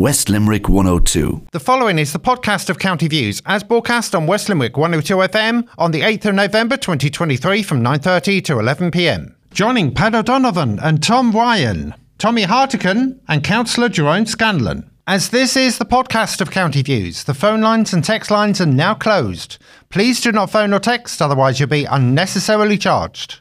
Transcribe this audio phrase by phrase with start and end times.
[0.00, 1.48] West Limerick 102.
[1.52, 5.68] The following is the podcast of County Views, as broadcast on West Limerick 102 FM
[5.76, 9.34] on the 8th of November 2023 from 9.30 to 11pm.
[9.50, 14.90] Joining Pat O'Donovan and Tom Ryan, Tommy Hartigan and Councillor Jerome Scanlan.
[15.06, 18.66] As this is the podcast of County Views, the phone lines and text lines are
[18.66, 19.58] now closed.
[19.90, 23.40] Please do not phone or text, otherwise you'll be unnecessarily charged.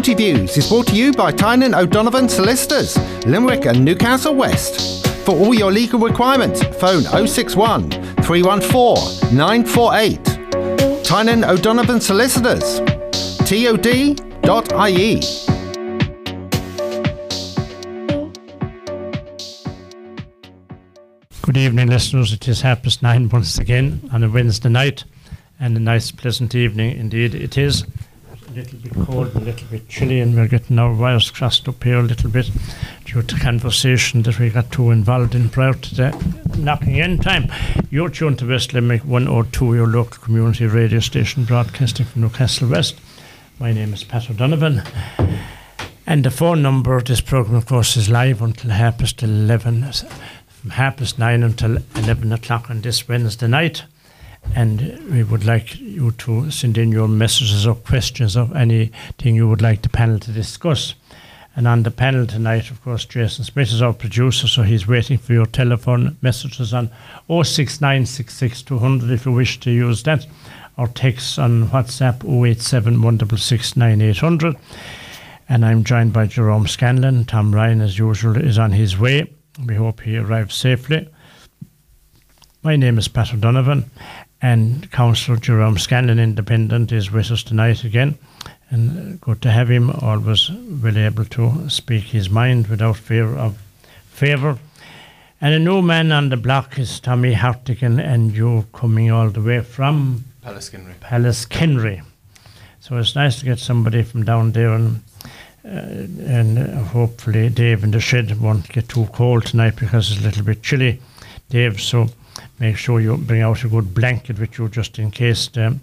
[0.00, 2.96] County Views is brought to you by Tynan O'Donovan Solicitors,
[3.26, 5.06] Limerick and Newcastle West.
[5.26, 7.90] For all your legal requirements, phone 061
[8.22, 11.04] 314 948.
[11.04, 12.80] Tynan O'Donovan Solicitors,
[13.44, 15.20] tod.ie.
[21.42, 22.32] Good evening, listeners.
[22.32, 25.04] It is half past nine once again on a Wednesday night,
[25.60, 27.84] and a nice, pleasant evening indeed it is.
[28.50, 31.84] A little bit cold, a little bit chilly, and we're getting our wires crossed up
[31.84, 32.50] here a little bit
[33.04, 37.52] due to conversation that we got too involved in prior to the knocking in time.
[37.90, 42.98] You're tuned to West Limerick 102, your local community radio station broadcasting from Newcastle West.
[43.60, 44.82] My name is Pat O'Donovan.
[46.04, 49.92] And the phone number of this programme, of course, is live until half past 11
[50.48, 53.84] from half past nine until 11 o'clock on this Wednesday night.
[54.54, 59.48] And we would like you to send in your messages or questions of anything you
[59.48, 60.94] would like the panel to discuss.
[61.56, 65.18] And on the panel tonight, of course, Jason Smith is our producer, so he's waiting
[65.18, 66.90] for your telephone messages on
[67.28, 68.64] 06966
[69.10, 70.26] if you wish to use that,
[70.76, 74.56] or text on WhatsApp 087 166 9800.
[75.48, 77.24] And I'm joined by Jerome Scanlan.
[77.24, 79.32] Tom Ryan, as usual, is on his way.
[79.66, 81.08] We hope he arrives safely.
[82.62, 83.90] My name is Pat O'Donovan,
[84.42, 88.16] and Councillor Jerome Scanlan, Independent, is with us tonight again.
[88.70, 93.58] And good to have him, always really able to speak his mind without fear of
[94.06, 94.58] favour.
[95.40, 99.40] And a new man on the block is Tommy Hartigan, and you're coming all the
[99.40, 102.02] way from Palace Pallaskenry.
[102.80, 105.02] So it's nice to get somebody from down there and
[105.62, 110.20] uh, and uh, hopefully Dave in the shed won't get too cold tonight because it's
[110.20, 111.00] a little bit chilly,
[111.50, 111.80] Dave.
[111.80, 112.08] So
[112.60, 115.76] make sure you bring out a good blanket with you just in case the,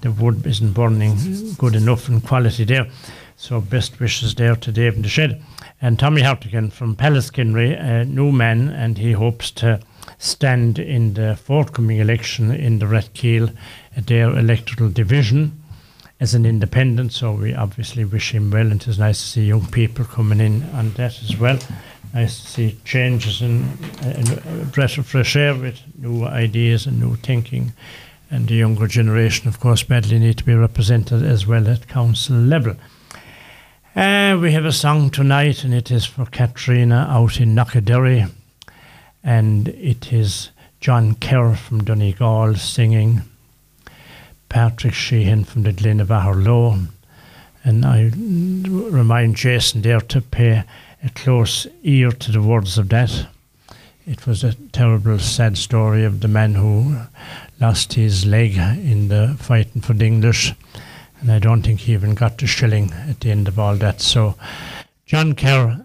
[0.00, 1.16] the wood isn't burning
[1.58, 2.86] good enough in quality there.
[3.36, 5.42] So best wishes there to Dave in the shed.
[5.82, 9.80] And Tommy Hartigan from Pallaskenry, a new man, and he hopes to
[10.18, 13.54] stand in the forthcoming election in the Rathkeale,
[13.96, 15.60] their electoral division
[16.20, 19.66] as an independent, so we obviously wish him well, and it's nice to see young
[19.68, 21.58] people coming in on that as well.
[22.12, 27.72] To see changes and a breath of fresh air with new ideas and new thinking.
[28.30, 32.36] And the younger generation, of course, badly need to be represented as well at council
[32.36, 32.76] level.
[33.96, 38.30] Uh, we have a song tonight, and it is for Katrina out in Knockaderry,
[39.24, 40.50] and it is
[40.80, 43.22] John Kerr from Donegal singing.
[44.50, 46.76] Patrick Sheehan from the Glen of Low.
[47.62, 50.64] And I remind Jason there to pay
[51.02, 53.26] a close ear to the words of death.
[54.06, 57.02] It was a terrible, sad story of the man who
[57.60, 60.52] lost his leg in the fighting for the English.
[61.20, 64.00] And I don't think he even got the shilling at the end of all that.
[64.00, 64.36] So,
[65.04, 65.84] John Kerr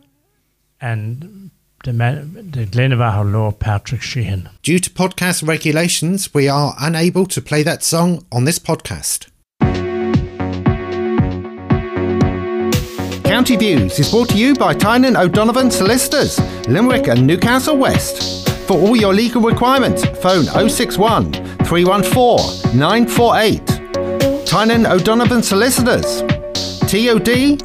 [0.79, 1.51] and
[1.83, 4.49] the, man, the Glen of Aherlow, Patrick Sheehan.
[4.63, 9.27] Due to podcast regulations, we are unable to play that song on this podcast.
[13.35, 18.47] County Views is brought to you by Tynan O'Donovan Solicitors, Limerick and Newcastle West.
[18.65, 21.33] For all your legal requirements, phone 061
[21.65, 24.45] 314 948.
[24.45, 26.21] Tynan O'Donovan Solicitors,
[26.89, 27.59] tod.ie.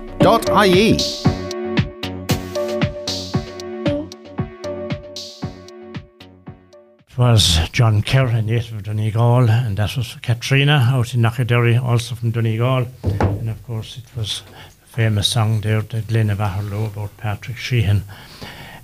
[6.99, 11.81] It was John Kerr, a native of Donegal, and that was Katrina out in Knockaderry,
[11.81, 12.89] also from Donegal.
[13.05, 14.43] And of course, it was
[14.91, 18.03] famous song there, the Glen of Aherlow, about Patrick Sheehan.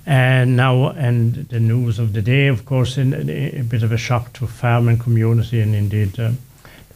[0.07, 3.91] And now, and the news of the day, of course, in, in a bit of
[3.91, 6.31] a shock to farming community and indeed uh,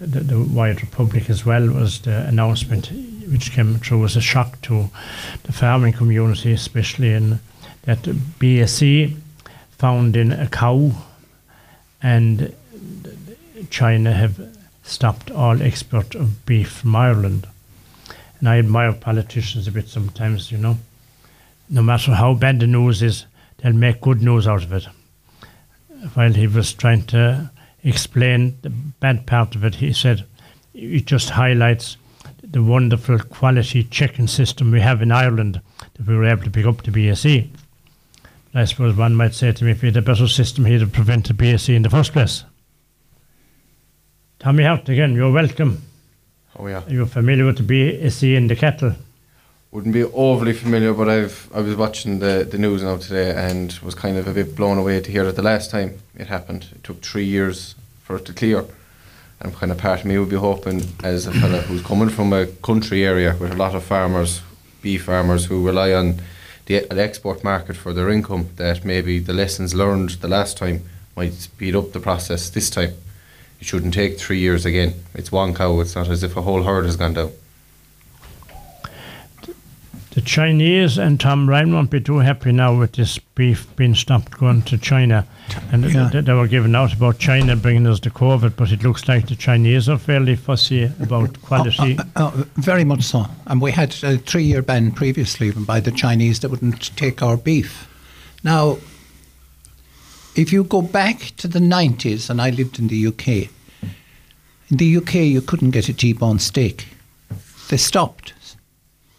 [0.01, 2.93] the, the wider public as well, was the announcement
[3.29, 4.91] which came through as a shock to
[5.43, 7.41] the farming community, especially in
[7.83, 9.17] that BSE
[9.73, 10.93] found in a cow
[12.01, 12.55] and
[13.71, 17.49] China have stopped all export of beef from Ireland.
[18.41, 20.79] And I admire politicians a bit sometimes, you know.
[21.69, 23.27] No matter how bad the news is,
[23.59, 24.89] they'll make good news out of it.
[26.15, 27.51] While he was trying to
[27.85, 30.25] explain the bad part of it, he said
[30.75, 31.99] it just highlights
[32.43, 35.61] the wonderful quality checking system we have in Ireland
[35.95, 37.49] that we were able to pick up the BSE.
[38.55, 40.93] I suppose one might say to me, if we had a better system, he'd have
[40.93, 42.45] prevented BSE in the first place.
[44.39, 45.83] Tommy Hartigan, you're welcome.
[46.59, 46.83] Oh yeah.
[46.89, 48.95] You're familiar with the BSE and the cattle.
[49.71, 53.73] Wouldn't be overly familiar, but I've I was watching the, the news now today and
[53.83, 56.67] was kind of a bit blown away to hear that the last time it happened,
[56.73, 58.65] it took three years for it to clear.
[59.41, 62.33] And kind of part of me would be hoping, as a fella who's coming from
[62.33, 64.43] a country area with a lot of farmers,
[64.83, 66.21] beef farmers who rely on
[66.67, 70.83] the, the export market for their income, that maybe the lessons learned the last time
[71.17, 72.93] might speed up the process this time.
[73.61, 74.95] It shouldn't take three years again.
[75.15, 75.79] It's one cow.
[75.81, 77.31] It's not as if a whole herd has gone down.
[80.13, 84.33] The Chinese and Tom Ryan won't be too happy now with this beef being stopped
[84.39, 85.25] going to China.
[85.71, 86.11] And Yeah.
[86.11, 89.29] th- they were giving out about China bringing us the COVID, but it looks like
[89.29, 91.97] the Chinese are fairly fussy about quality.
[92.17, 93.29] Uh, uh, very much so.
[93.47, 97.23] And we had a three year ban previously even by the Chinese that wouldn't take
[97.23, 97.87] our beef.
[98.43, 98.79] Now,
[100.41, 103.29] if you go back to the 90s, and I lived in the UK,
[104.71, 106.89] in the UK you couldn't get a T bone steak.
[107.69, 108.33] They stopped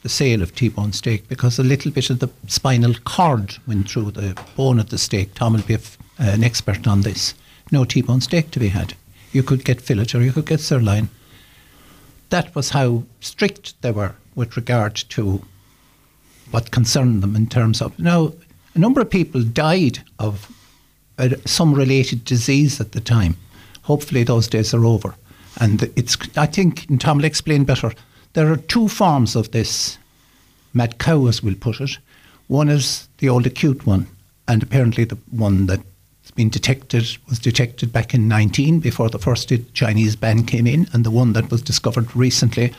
[0.03, 3.89] the sale of T bone steak because a little bit of the spinal cord went
[3.89, 5.33] through the bone of the steak.
[5.33, 5.77] Tom will be
[6.17, 7.33] an expert on this.
[7.71, 8.95] No T bone steak to be had.
[9.31, 11.09] You could get fillet or you could get sirloin
[12.31, 15.45] that was how strict they were with regard to
[16.49, 17.97] what concerned them in terms of.
[17.99, 18.33] Now,
[18.73, 20.49] a number of people died of
[21.17, 23.37] uh, some related disease at the time.
[23.83, 25.15] Hopefully, those days are over.
[25.59, 27.91] And it's, I think, Tom will explain better,
[28.33, 29.97] there are two forms of this
[30.73, 31.97] mad cow, as we'll put it.
[32.47, 34.07] One is the old acute one,
[34.47, 35.83] and apparently the one that's
[36.35, 41.03] been detected was detected back in 19 before the first Chinese ban came in, and
[41.03, 42.73] the one that was discovered recently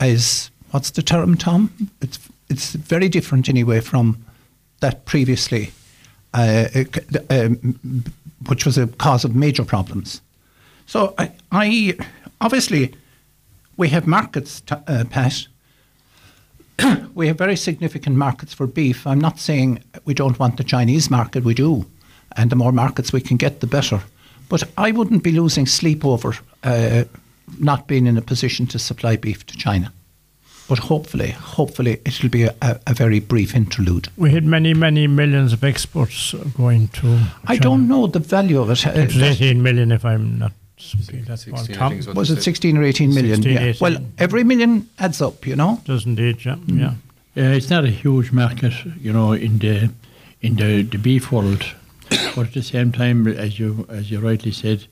[0.00, 1.90] is what's the term, Tom?
[2.00, 2.18] It's
[2.50, 4.24] it's very different anyway from
[4.80, 5.72] that previously,
[8.46, 10.20] which was a cause of major problems.
[10.86, 11.96] So I, I
[12.40, 12.94] obviously
[13.76, 15.46] we have markets, uh, Pat.
[17.14, 19.06] we have very significant markets for beef.
[19.06, 21.86] I'm not saying we don't want the Chinese market, we do.
[22.36, 24.00] And the more markets we can get, the better.
[24.48, 27.04] But I wouldn't be losing sleep over uh,
[27.58, 29.92] not being in a position to supply beef to China.
[30.66, 34.08] But hopefully, hopefully, it'll be a, a, a very brief interlude.
[34.16, 37.26] We had many, many millions of exports going to.
[37.46, 38.86] I don't know the value of it.
[38.86, 40.52] It was 18 million, if I'm not.
[40.78, 43.36] something That's 16, Tom think was it 16 or 18 million?
[43.36, 43.60] 16, yeah.
[43.60, 43.80] 18.
[43.80, 45.82] Well, every million adds up, you know.
[45.84, 46.56] does indeed, yeah.
[46.66, 46.94] yeah.
[47.36, 49.90] Uh, it's not a huge market, you know, in the
[50.40, 51.64] in the, the beef world,
[52.34, 54.86] but at the same time, as you as you rightly said,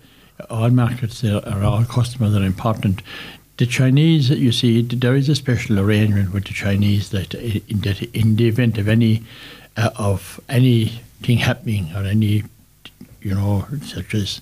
[0.50, 3.02] all markets are, are all customers are important.
[3.58, 8.02] The Chinese, you see, there is a special arrangement with the Chinese that in, that
[8.14, 9.22] in the event of any
[9.76, 12.44] uh, of anything happening or any,
[13.20, 14.40] you know, such as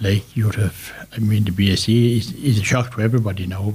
[0.00, 3.72] like you'd have, I mean, the BSE is, is a shock to everybody now,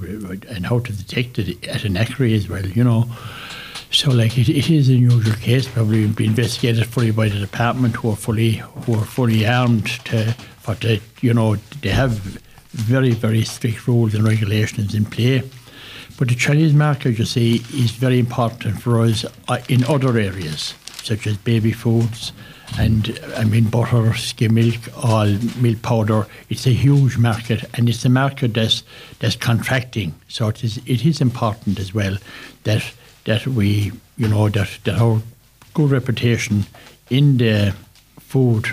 [0.50, 3.06] and how to detect it at an accuracy as well, you know.
[3.92, 7.95] So, like, it, it is an unusual case, probably be investigated fully by the department,
[7.95, 8.54] who are fully
[8.86, 12.42] who are fully armed to, for the, you know, they have
[12.73, 15.44] very very strict rules and regulations in play.
[16.18, 20.75] But the Chinese market, you see, is very important for us uh, in other areas,
[21.01, 22.31] such as baby foods,
[22.77, 25.27] and I mean butter, skim milk, all
[25.60, 26.27] milk powder.
[26.50, 28.84] It's a huge market, and it's a market that's
[29.19, 30.13] that's contracting.
[30.27, 32.17] So it is it is important as well
[32.63, 32.84] that
[33.25, 35.22] that we you know that that our
[35.74, 36.65] good reputation
[37.10, 37.74] in the
[38.19, 38.67] food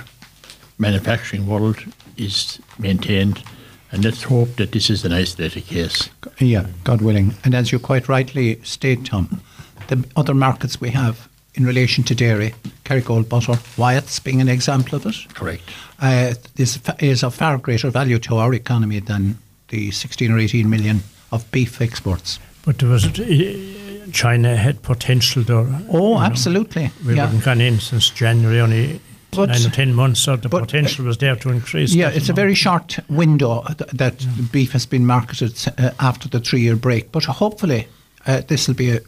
[0.78, 1.78] manufacturing world
[2.16, 3.42] is maintained.
[3.90, 6.10] And let's hope that this is an isolated case.
[6.38, 7.34] Yeah, God willing.
[7.44, 9.40] And as you quite rightly state, Tom,
[9.88, 12.54] the other markets we have in relation to dairy,
[12.84, 15.62] Kerrygold butter, Wyatt's being an example of it, Correct.
[16.00, 20.38] uh, is, fa- is of far greater value to our economy than the 16 or
[20.38, 21.02] 18 million
[21.32, 22.38] of beef exports.
[22.64, 23.06] But there was.
[23.06, 25.56] uh, China had potential there.
[25.56, 26.20] Oh, you know.
[26.20, 26.90] absolutely.
[27.04, 27.26] We yeah.
[27.26, 29.00] haven't gone in since January, only
[29.46, 31.94] But- nine or ten months, so the but- potential was there to increase.
[31.94, 36.40] Yeah, it's a very short window th- that beef has been marketed uh, after the
[36.40, 37.86] three year break, but hopefully
[38.26, 39.00] uh, this will be a,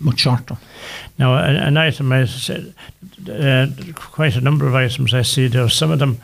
[0.00, 0.56] much shorter.
[1.18, 2.72] Now, an, an item I said,
[3.28, 5.68] uh, quite a number of items I see there.
[5.68, 6.18] Some of them,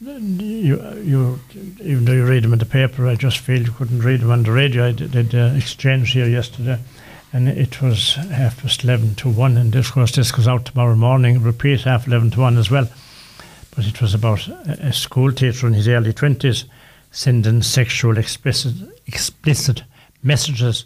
[0.00, 1.40] you, you,
[1.80, 4.30] even though you read them in the paper, I just feel you couldn't read them
[4.30, 4.88] on the radio.
[4.88, 6.78] I did, did uh, exchange here yesterday,
[7.32, 9.56] and it was half past eleven to one.
[9.56, 11.42] And of course, this goes out tomorrow morning.
[11.42, 12.88] Repeat half eleven to one as well.
[13.76, 16.64] But it was about a, school teacher in his early twenties
[17.10, 18.74] sending sexual explicit
[19.06, 19.82] explicit
[20.22, 20.84] messages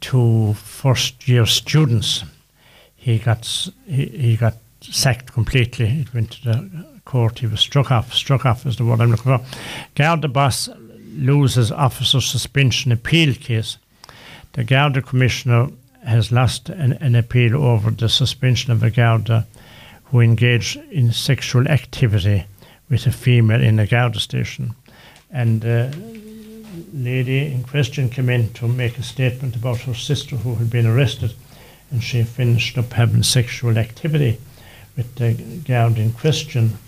[0.00, 2.24] to first year students.
[2.96, 3.46] he got
[3.86, 6.00] he, he got sacked completely.
[6.00, 7.38] It went to the court.
[7.40, 8.12] He was struck off.
[8.14, 9.40] Struck off is the word I'm looking for.
[9.94, 10.68] Garda boss
[11.14, 13.78] loses officer suspension appeal case.
[14.52, 15.68] The Garda commissioner
[16.04, 19.46] has lost an, an appeal over the suspension of a Garda
[20.10, 22.44] who engaged in sexual activity
[22.88, 24.74] with a female in a Garda station.
[25.30, 25.94] And the
[26.92, 30.86] lady in question came in to make a statement about her sister who had been
[30.86, 31.34] arrested
[31.90, 34.38] and she finished up having sexual activity
[34.96, 35.32] with the
[35.66, 36.78] guard in question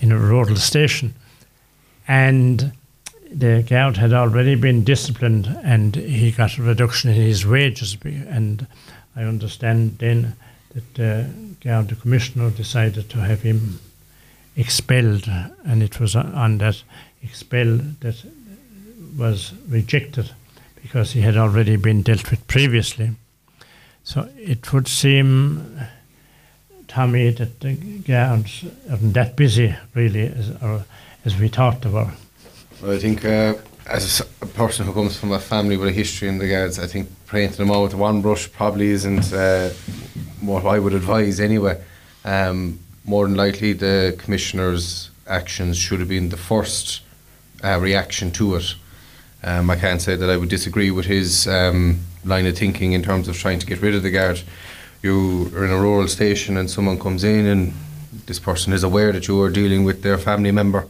[0.00, 1.14] in a rural station.
[2.08, 2.72] And
[3.30, 7.96] the guard had already been disciplined and he got a reduction in his wages.
[8.04, 8.66] And
[9.14, 10.36] I understand then
[10.74, 11.28] that the
[11.60, 13.80] guard, the commissioner, decided to have him
[14.56, 15.28] expelled,
[15.64, 16.82] and it was on that
[17.22, 18.24] expel that
[19.16, 20.30] was rejected
[20.82, 23.10] because he had already been dealt with previously.
[24.04, 25.80] So it would seem,
[26.88, 30.50] Tommy, that the guards aren't that busy really as,
[31.24, 32.10] as we thought they were.
[32.82, 33.54] Well, I think uh,
[33.86, 36.86] as a person who comes from a family with a history in the guards, I
[36.86, 39.70] think painting them all with one brush probably isn't uh,
[40.40, 41.82] what I would advise anyway.
[42.24, 47.02] Um, more than likely, the commissioner's actions should have been the first
[47.62, 48.74] uh, reaction to it.
[49.42, 53.02] Um, I can't say that I would disagree with his um, line of thinking in
[53.02, 54.42] terms of trying to get rid of the guard.
[55.02, 57.72] You are in a rural station and someone comes in and
[58.26, 60.86] this person is aware that you are dealing with their family member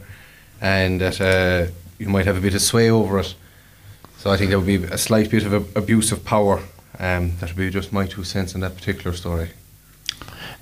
[0.59, 3.33] and that uh, you might have a bit of sway over it.
[4.17, 6.61] So I think there would be a slight bit of a, abuse of power.
[7.01, 9.49] Um, that would be just my two cents on that particular story.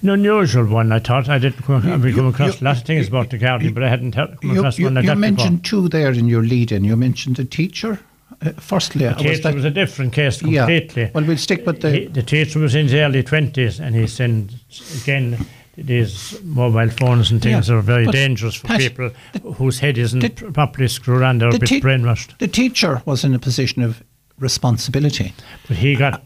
[0.01, 1.27] An unusual one, I thought.
[1.27, 3.83] I didn't come, you- come across you- a lot of things about the guardian, but
[3.83, 6.27] I hadn't he- come You, across you, one like you that mentioned two there in
[6.29, 6.85] your lead-in.
[6.85, 7.99] You mentioned the teacher.
[8.41, 9.21] Uh, firstly, before.
[9.23, 10.61] The was that was a different case Yeah.
[10.61, 11.11] completely.
[11.13, 14.07] Well, we'll stick with the- He- the teacher was in his early 20s and he
[14.07, 14.53] said,
[15.01, 15.45] again,
[15.77, 19.11] these mobile phones and things Yeah, are very dangerous for Pat, people
[19.55, 21.39] whose head isn't the- properly screwed on.
[21.39, 22.37] They're a bit te- brainwashed.
[22.37, 24.01] the teacher was in a position of
[24.39, 25.33] responsibility.
[25.67, 26.23] But he got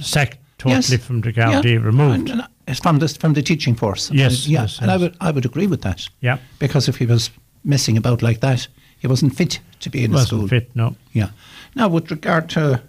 [0.00, 1.04] sacked totally Yes.
[1.04, 1.80] from the Gardaí, Yeah.
[1.86, 2.30] removed.
[2.30, 4.10] And, uh, it's from the from the teaching force.
[4.12, 6.08] Yes, And, yeah, yes, and I would I would agree with that.
[6.20, 6.38] Yeah.
[6.58, 7.30] Because if he was
[7.64, 8.68] messing about like that,
[8.98, 10.48] he wasn't fit to be in a Wasn't school.
[10.48, 10.94] fit, no.
[11.12, 11.30] Yeah.
[11.74, 12.80] Now, with regard to,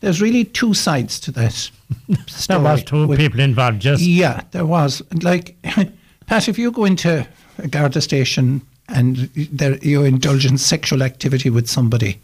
[0.00, 1.70] there's really two sides to that.
[2.48, 5.02] There was two with- people involved, just Yeah, there was.
[5.22, 5.56] Like,
[6.26, 7.26] Pat, if you go into
[7.58, 12.18] a Garda station and there, you indulge in sexual activity with somebody,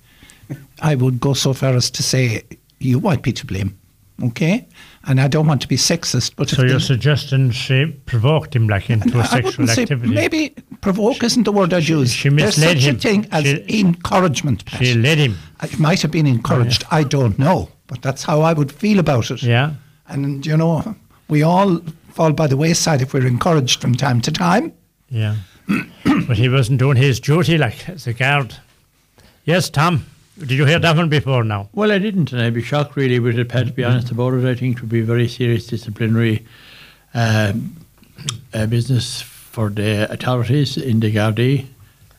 [0.83, 2.43] I would go so far as to say
[2.79, 3.79] you might be to blame.
[4.23, 4.67] Okay?
[5.09, 8.89] And I don't want to be sexist, but So you're suggesting she provoked him like
[8.91, 10.13] into a sexual activity?
[10.15, 12.13] maybe provoke isn't the word I'd use.
[12.13, 12.97] she There's misled such him.
[12.97, 14.65] a thing as She- encouragement.
[14.65, 14.85] Pat.
[14.85, 15.37] She led him.
[15.63, 16.85] It might have been encouraged.
[16.91, 19.43] I don't know, but that's how I would feel about it.
[19.43, 19.75] Yeah.
[20.09, 20.97] And you know,
[21.29, 21.81] we all
[22.13, 24.73] fall by the wayside if we're encouraged from time to time.
[25.11, 25.37] Yeah.
[26.27, 28.57] but he wasn't doing his duty like as a guard.
[29.45, 30.07] Yes, Tom.
[30.39, 31.71] Did you hear that one before now?
[31.73, 34.35] Well, I didn't, and I'd be shocked really with it, Pat, to be honest about
[34.35, 34.45] it.
[34.45, 36.45] I think it would be very serious disciplinary
[37.15, 37.75] um,
[38.53, 41.67] uh, business for the authorities in the Gardaí.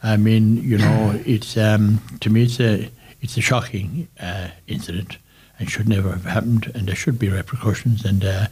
[0.01, 2.89] I mean, you know, it's um, to me it's a
[3.21, 5.17] it's a shocking uh, incident
[5.59, 8.03] and should never have happened, and there should be repercussions.
[8.03, 8.47] And uh,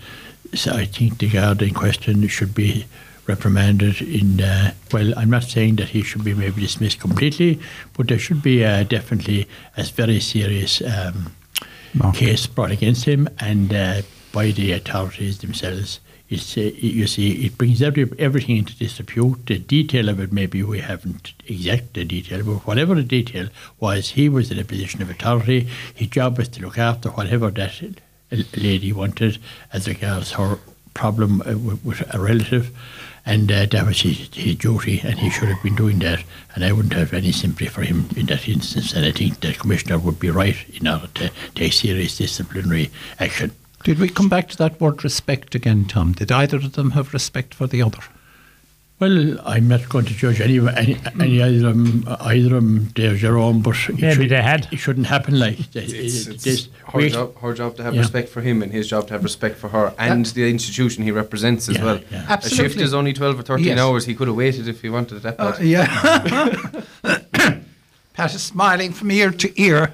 [0.53, 2.85] so I think the guard in question should be
[3.27, 4.01] reprimanded.
[4.01, 7.59] In uh, well, I'm not saying that he should be maybe dismissed completely,
[7.93, 11.31] but there should be uh, definitely a very serious um,
[12.13, 14.01] case brought against him and uh,
[14.31, 15.99] by the authorities themselves.
[16.27, 19.45] It's, uh, you see, it brings every, everything into disrepute.
[19.45, 24.09] The detail of it, maybe we haven't exact the detail, but whatever the detail was,
[24.09, 25.67] he was in a position of authority.
[25.93, 27.79] His job was to look after whatever that
[28.57, 29.37] lady wanted
[29.71, 30.57] as regards her
[30.95, 32.75] problem uh, with, with a relative.
[33.25, 36.23] And uh, that was his, his duty, and he should have been doing that.
[36.53, 38.93] And I wouldn't have any sympathy for him in that instance.
[38.93, 43.51] And I think the commissioner would be right in order to take serious disciplinary action.
[43.83, 46.13] Did we come back to that word respect again, Tom?
[46.13, 47.99] Did either of them have respect for the other?
[48.97, 51.43] Well, I'm not going to judge any any, any hmm.
[51.43, 54.69] either of them, uh, either of them, Dave Jerome, but it, Maybe should, they had.
[54.71, 55.83] it shouldn't happen like that.
[55.83, 58.01] It's, It- it's this- her, we- job, her job to have Yeah.
[58.01, 61.11] respect for him and his job to have respect for her and the institution he
[61.11, 61.99] represents as Yeah, well.
[62.09, 62.37] yeah.
[62.41, 63.79] A shift is only 12 or 13 Yes.
[63.79, 64.05] hours.
[64.05, 66.61] He could have waited if he wanted at that Uh, yeah.
[68.13, 69.91] Pat is smiling from ear to ear.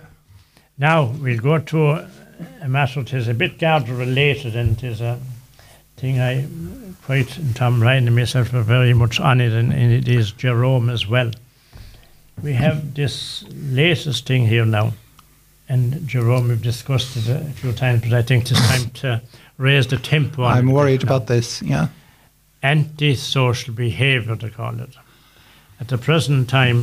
[0.78, 2.10] Now we'll go to a,
[2.62, 5.20] a matter that is a bit guard related and it is a
[5.98, 6.46] thing I
[7.12, 10.32] quite and Tom Ryan and myself are very much on it and, and it is
[10.32, 11.30] Jerome as well.
[12.42, 14.94] We have this latest thing here now
[15.68, 19.22] and Jerome we've discussed it a few times but I think it's time to
[19.58, 20.46] raise the tempo.
[20.46, 21.62] I'm worried about this.
[21.62, 21.90] Yeah.
[22.64, 24.96] antisocial behavior, they call it.
[25.82, 26.80] At the present time,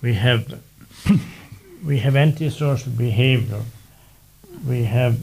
[0.00, 0.58] we have
[1.84, 3.60] we have antisocial behavior.
[4.66, 5.18] We have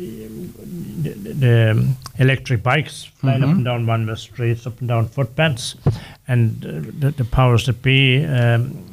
[0.00, 5.76] the, the electric bikes flying up and down one way streets, up and down footpaths,
[6.28, 8.24] and uh, the, the powers that be.
[8.24, 8.86] Um,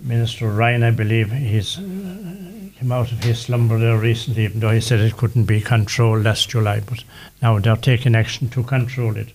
[0.00, 1.82] Minister Ryan, I believe, he's uh,
[2.76, 6.24] came out of his slumber there recently, even though he said it couldn't be controlled
[6.24, 7.04] last July, but
[7.40, 9.28] now they're taking action to control it.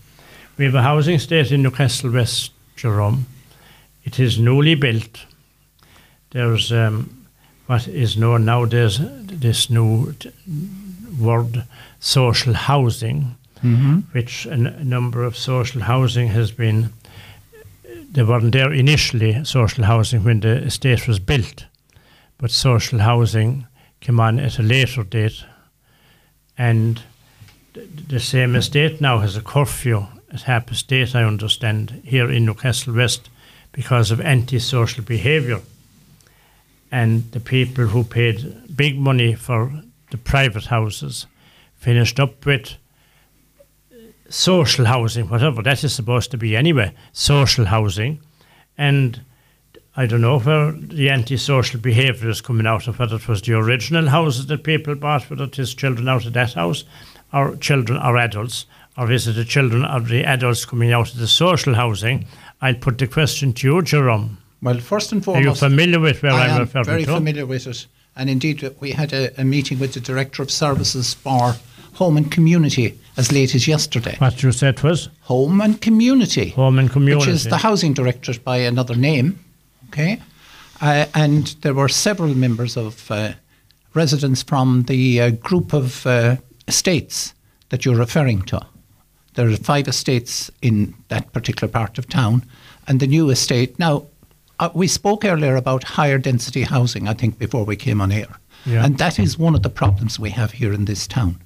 [0.57, 3.27] We have a housing estate in Newcastle West, Jerome.
[4.03, 5.25] It is newly built.
[6.31, 7.16] There's um,
[7.67, 10.15] what is known nowadays, this new
[11.19, 11.63] word,
[11.99, 13.99] social housing, mm-hmm.
[14.11, 16.93] which a n- number of social housing has been
[18.09, 21.65] they weren't there initially, social housing, when the estate was built.
[22.37, 23.67] But social housing
[23.99, 25.43] came on at a later date.
[26.57, 27.01] And
[27.73, 32.31] th- the same estate now has a curfew at half past eight, I understand, here
[32.31, 33.29] in Newcastle West
[33.71, 35.61] because of antisocial behaviour.
[36.91, 39.71] And the people who paid big money for
[40.11, 41.27] the private houses
[41.75, 42.77] finished up with
[44.29, 48.19] social housing, whatever that is supposed to be anyway, social housing.
[48.77, 49.21] And
[49.95, 53.53] I don't know where the antisocial behaviour is coming out of, whether it was the
[53.53, 56.83] original houses that people bought, whether it is children out of that house,
[57.33, 58.65] or children or adults,
[58.97, 62.25] or is it the children or the adults coming out of the social housing?
[62.61, 64.37] I'll put the question to you, Jerome.
[64.67, 67.13] Well, first and Are you foremost, familiar with where I I'm referring very to?
[67.13, 67.87] familiar with it.
[68.17, 71.55] And indeed, we had a, a meeting with the Director of Services for
[71.93, 74.17] Home and Community as late as yesterday.
[74.17, 76.49] What you said was Home and Community.
[76.49, 77.27] home and community.
[77.27, 79.39] Which is the Housing Directorate by another name.
[79.87, 80.21] Okay.
[80.81, 83.35] Uh, and there were several members of uh,
[83.93, 86.35] residents from the uh, group of uh,
[86.67, 87.33] estates
[87.69, 88.59] that you're referring to.
[89.35, 92.43] There are five estates in that particular part of town,
[92.85, 93.79] and the new estate.
[93.79, 94.07] Now,
[94.59, 98.27] uh, we spoke earlier about higher density housing, I think, before we came on air.
[98.65, 98.83] Yeah.
[98.85, 101.41] And that is one of the problems we have here in this town.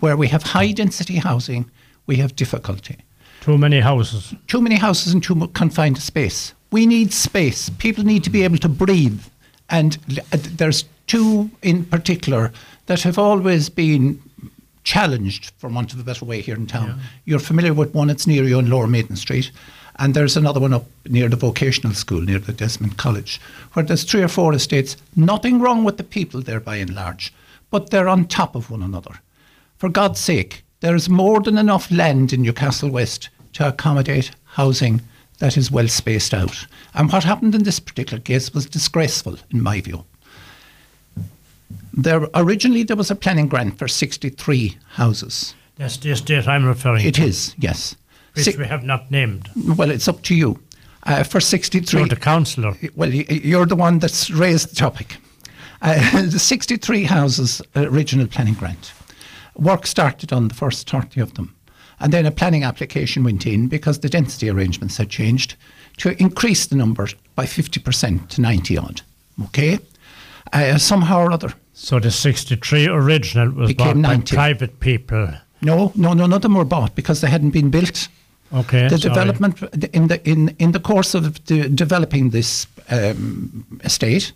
[0.00, 1.70] Where we have high density housing,
[2.06, 2.96] we have difficulty
[3.40, 4.34] Too many houses.
[4.46, 6.54] too many houses and too confined space.
[6.70, 7.70] We need space.
[7.70, 9.20] People need to be able to breathe.
[9.70, 9.98] And
[10.32, 12.52] uh, there's two in particular
[12.86, 14.20] that have always been
[14.84, 17.00] challenged, for want of a better way, here in town.
[17.24, 19.50] You're familiar with one, it's near you on Lower Maiden Street.
[19.98, 23.40] And there's another one up near the vocational school, near the Desmond College,
[23.72, 24.96] where there's three or four estates.
[25.16, 27.32] Nothing wrong with the people there by and large,
[27.70, 29.20] but they're on top of one another.
[29.76, 35.00] For God's sake, there's more than enough land in Newcastle West to accommodate housing
[35.38, 36.66] that is well spaced out.
[36.94, 40.04] And what happened in this particular case was disgraceful, in my view.
[41.92, 45.54] There originally there was a planning grant for 63 houses.
[45.76, 47.96] That's the estate I'm referring It to, is, yes.
[48.34, 49.48] Which Si- we have not named.
[49.76, 50.58] well, it's up to you.
[51.04, 52.00] Uh, for 63.
[52.00, 52.74] You're the councillor.
[52.94, 55.16] Well, you're the one that's raised the topic.
[55.80, 58.92] Uh, the 63 houses uh, original planning grant.
[59.56, 61.54] Work started on the first 30 of them.
[62.00, 65.56] And then a planning application went in because the density arrangements had changed
[65.98, 69.00] to increase the number by 50% to 90 odd.
[69.46, 69.78] Okay?
[70.52, 71.52] Uh, somehow or other.
[71.72, 74.36] So the 63 original was Became bought 90.
[74.36, 75.28] by private people.
[75.62, 78.08] No, no, no, none of them were bought because they hadn't been built.
[78.52, 78.88] Okay.
[78.88, 79.14] the sorry.
[79.14, 84.32] development in the in in the course of de- developing this um, estate,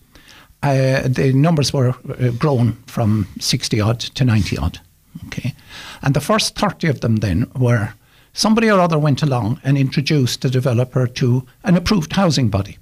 [0.63, 4.81] uh, the numbers were uh, grown from sixty odd to ninety odd.
[5.27, 5.55] Okay,
[6.03, 7.95] and the first thirty of them then were
[8.33, 12.79] somebody or other went along and introduced the developer to an approved housing body,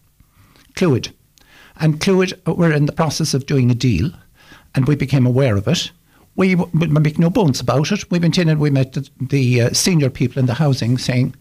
[0.75, 1.13] Cluid,
[1.77, 4.11] and Cluid were in the process of doing a deal,
[4.75, 5.93] and we became aware of it.
[6.37, 8.11] We, make no bones about it.
[8.11, 11.35] We went we met the, the uh, senior people in the housing saying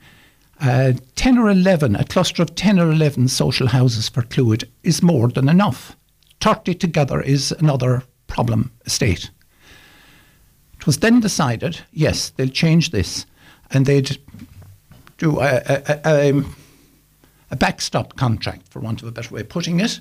[0.62, 5.02] uh, 10 or 11, a cluster of 10 or 11 social houses for Cluid is
[5.02, 5.96] more than enough.
[6.42, 9.30] 30 together is another problem estate.
[10.78, 13.26] It was then decided, yes, they'll change this
[13.72, 14.18] and they'd
[15.18, 16.56] do a, a, a, um,
[17.52, 20.00] a backstop contract, for want of a better way of putting it,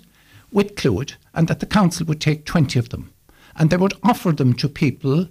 [0.53, 3.13] with Cluid, and that the council would take 20 of them.
[3.59, 5.29] And they would offer them to people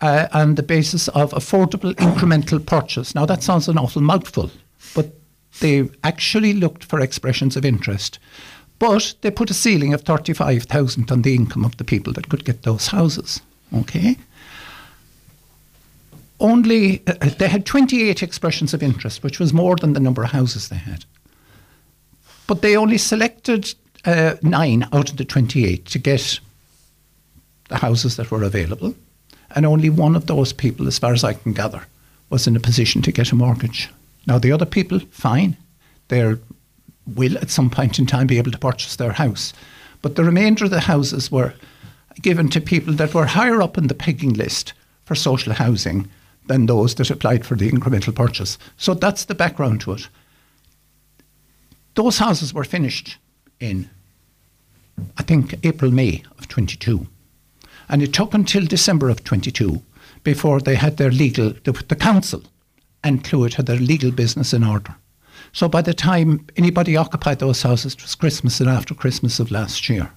[0.00, 3.14] uh, on the basis of affordable incremental purchase.
[3.14, 4.50] Now, that sounds an awful mouthful,
[4.94, 5.14] but
[5.60, 8.18] they actually looked for expressions of interest.
[8.78, 12.44] But they put a ceiling of 35,000 on the income of the people that could
[12.44, 13.40] get those houses.
[13.72, 14.16] Okay?
[16.40, 20.32] Only, uh, they had 28 expressions of interest, which was more than the number of
[20.32, 21.04] houses they had.
[22.48, 23.72] But they only selected
[24.04, 26.40] uh, nine out of the 28 to get
[27.72, 28.94] the houses that were available.
[29.54, 31.86] And only one of those people, as far as I can gather,
[32.28, 33.88] was in a position to get a mortgage.
[34.26, 35.56] Now, the other people, fine.
[36.08, 36.36] They
[37.06, 39.54] will at some point in time be able to purchase their house.
[40.02, 41.54] But the remainder of the houses were
[42.20, 46.10] given to people that were higher up in the pegging list for social housing
[46.46, 48.58] than those that applied for the incremental purchase.
[48.76, 50.08] So that's the background to it.
[51.94, 53.16] Those houses were finished
[53.60, 53.88] in,
[55.16, 57.06] I think, April, May of 22.
[57.88, 59.82] And it took until December of 22
[60.24, 62.42] before they had their legal, the, the council
[63.04, 64.94] and Cluid had their legal business in order.
[65.52, 69.50] So by the time anybody occupied those houses, it was Christmas and after Christmas of
[69.50, 70.10] last year.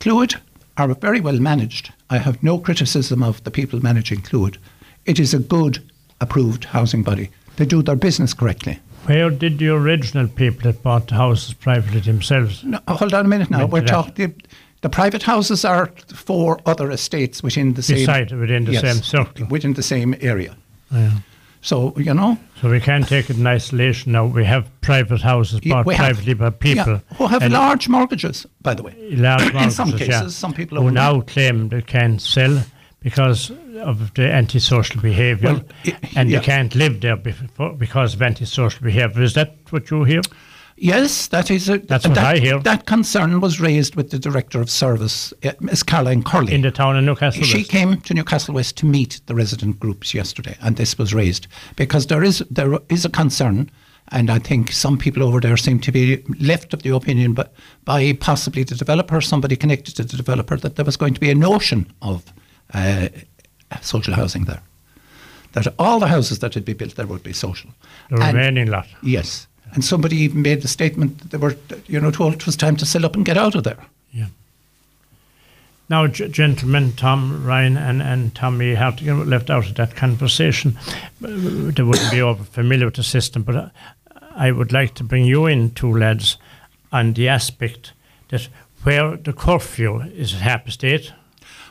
[0.00, 0.36] Cluid
[0.76, 1.92] are very well managed.
[2.10, 4.56] I have no criticism of the people managing Cluid.
[5.04, 5.78] It is a good,
[6.20, 7.30] approved housing body.
[7.56, 8.80] They do their business correctly.
[9.06, 12.64] Where did the original people that bought the houses privately themselves?
[12.64, 13.66] No, hold on a minute now.
[13.66, 14.40] We're talking.
[14.84, 19.46] The, private houses are four other estates within the same Beside, within the same circle.
[19.50, 20.54] within the same area.
[20.92, 21.10] Yeah.
[21.62, 24.26] So you know, So we can't take it in isolation now.
[24.26, 26.92] We have private houses Yeah, bought have- privately by people.
[27.10, 28.94] yeah, who have large mortgages, by the way.
[29.16, 32.62] large mortgages, in some cases, yeah, some people who now claim they can't sell
[33.00, 35.64] because of the antisocial behaviour Well,
[36.16, 36.38] and yeah.
[36.40, 39.22] they can't live there before, because of antisocial behaviour.
[39.22, 40.20] Is that what you hear?
[40.76, 41.78] Yes, that is a.
[41.78, 42.58] That's what that, I hear.
[42.58, 45.84] That concern was raised with the director of service, uh, Ms.
[45.84, 46.52] Caroline Curley.
[46.52, 47.70] In the town of Newcastle she West?
[47.70, 52.08] came to Newcastle West to meet the resident groups yesterday, and this was raised because
[52.08, 53.70] there is there is a concern,
[54.08, 57.52] and I think some people over there seem to be left of the opinion, but
[57.84, 61.30] by possibly the developer, somebody connected to the developer, that there was going to be
[61.30, 62.24] a notion of
[62.72, 63.08] uh,
[63.80, 64.62] social housing there.
[65.52, 67.70] That all the houses that would be built there would be social.
[68.10, 68.88] The And- remaining lot.
[69.04, 69.46] Yes.
[69.74, 71.56] And somebody even made the statement that they were,
[71.86, 73.78] you know, told it was time to sell up and get out of there.
[74.12, 74.28] Yeah.
[75.90, 79.96] Now, g- gentlemen, Tom, Ryan, and, and Tommy have to get left out of that
[79.96, 80.78] conversation.
[81.20, 83.68] They wouldn't be over familiar with the system, but uh,
[84.36, 86.38] I would like to bring you in, two lads,
[86.92, 87.92] on the aspect
[88.28, 88.48] that
[88.84, 91.12] where the curfew is at past eight.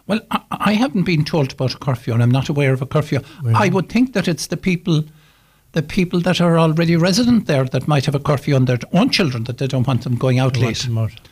[0.07, 2.85] Well, I, I haven't been told about a curfew, and I'm not aware of a
[2.85, 3.21] curfew.
[3.55, 5.05] I would think that it's the people,
[5.73, 9.09] the people that are already resident there that might have a curfew on their own
[9.09, 10.77] children that they don't want them going out late.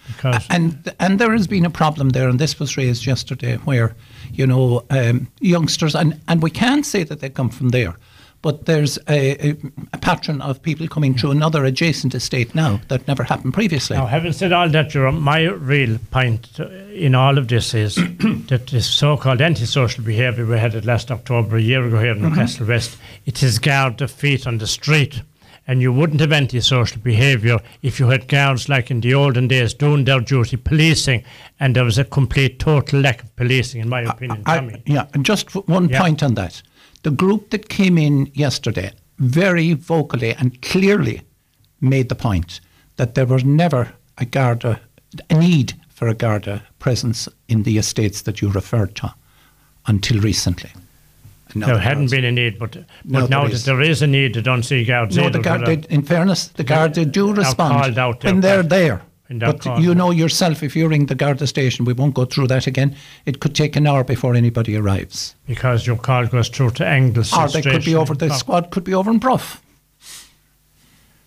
[0.08, 3.96] because And and there has been a problem there, and this was raised yesterday, where
[4.34, 7.96] you know um, youngsters, and, and we can't say that they come from there,
[8.42, 9.56] but there's a, a,
[9.94, 13.96] a pattern of people coming through another adjacent estate now that never happened previously.
[13.98, 17.96] Now, having said all that, Jerome, my real point uh, in all of this is
[18.48, 22.22] that this so-called antisocial behaviour we had it last October, a year ago here in
[22.22, 25.22] Newcastle West, it is guard the feet on the street.
[25.68, 29.76] And you wouldn't have antisocial behaviour if you had guards like in the olden days
[29.76, 31.24] doing their duty, policing,
[31.60, 34.82] and there was a complete, total lack of policing, in my opinion, I- Tommy.
[34.88, 36.02] yeah, and just one Yeah.
[36.02, 36.62] point on that.
[37.04, 41.22] The group that came in yesterday very vocally and clearly
[41.80, 42.62] made the point
[42.98, 44.80] that there was never a Garda,
[45.30, 49.14] a need for a Garda presence in the estates that you referred to
[49.88, 50.70] until recently.
[51.54, 53.66] And There hadn't been a need, but, but No, now there that is.
[53.66, 56.64] there is a need, they don't see guards No, the guard, they, in fairness, the
[56.64, 59.02] guards do respond out, when they're they're there.
[59.32, 62.26] When But called you know yourself, if you ring the Garda station, we won't go
[62.26, 62.96] through that again.
[63.26, 65.36] It could take an hour before anybody arrives.
[65.48, 67.34] because your call goes through to Angles.
[67.34, 69.62] Or they could be over, the squad could be over in Bruff.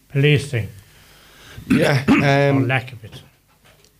[0.08, 0.68] Policing,
[1.66, 3.22] Yeah, or um, lack of it.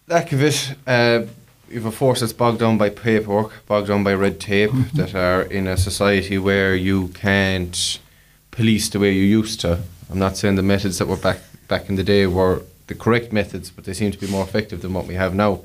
[0.07, 0.75] lack of it.
[0.87, 1.23] Uh,
[1.69, 5.15] you have a force that's bogged down by paperwork, bogged down by red tape, that
[5.15, 7.99] are in a society where you can't
[8.53, 9.81] police the way you used to.
[10.11, 13.33] I'm not saying the methods that were back back in the day were the correct
[13.33, 15.61] methods, but they seem to be more effective than what we have now.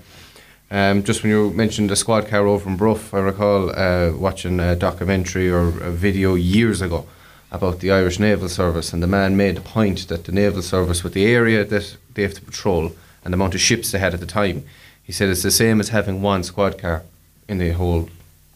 [0.71, 4.59] Um, just when you mentioned the squad car over in Bruff, I recall uh, watching
[4.59, 7.07] a documentary or a video years ago
[7.51, 11.03] about the Irish Naval Service, and the man made the point that the Naval Service,
[11.03, 12.91] with the area that they have to patrol
[13.23, 14.63] and the amount of ships they had at the time,
[15.03, 17.03] he said it's the same as having one squad car
[17.47, 18.09] in the whole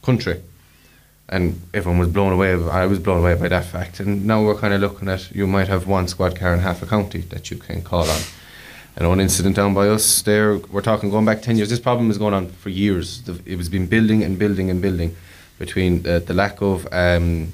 [0.03, 0.41] country.
[1.27, 2.51] And everyone was blown away.
[2.51, 3.99] I was blown away by that fact.
[3.99, 6.83] And now we're kind of looking at you might have one squad car in half
[6.83, 8.21] a county that you can call on.
[8.95, 11.69] I one incident down by us there, we're talking going back 10 years.
[11.69, 13.27] This problem has gone on for years.
[13.45, 15.15] It was been building and building and building
[15.57, 17.51] between the, the lack of um,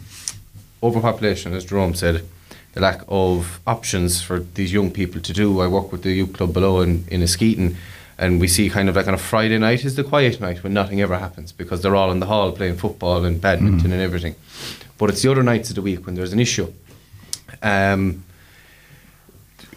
[0.84, 2.26] overpopulation, as Jerome said,
[2.74, 5.62] the lack of options for these young people to do.
[5.62, 7.76] I work with the youth club below in, in Askeaton,
[8.18, 10.74] and we see kind of like on a Friday night is the quiet night when
[10.74, 14.36] nothing ever happens because they're all in the hall playing football and badminton and everything.
[14.98, 16.72] But it's the other nights of the week when there's an issue.
[17.64, 18.26] Um,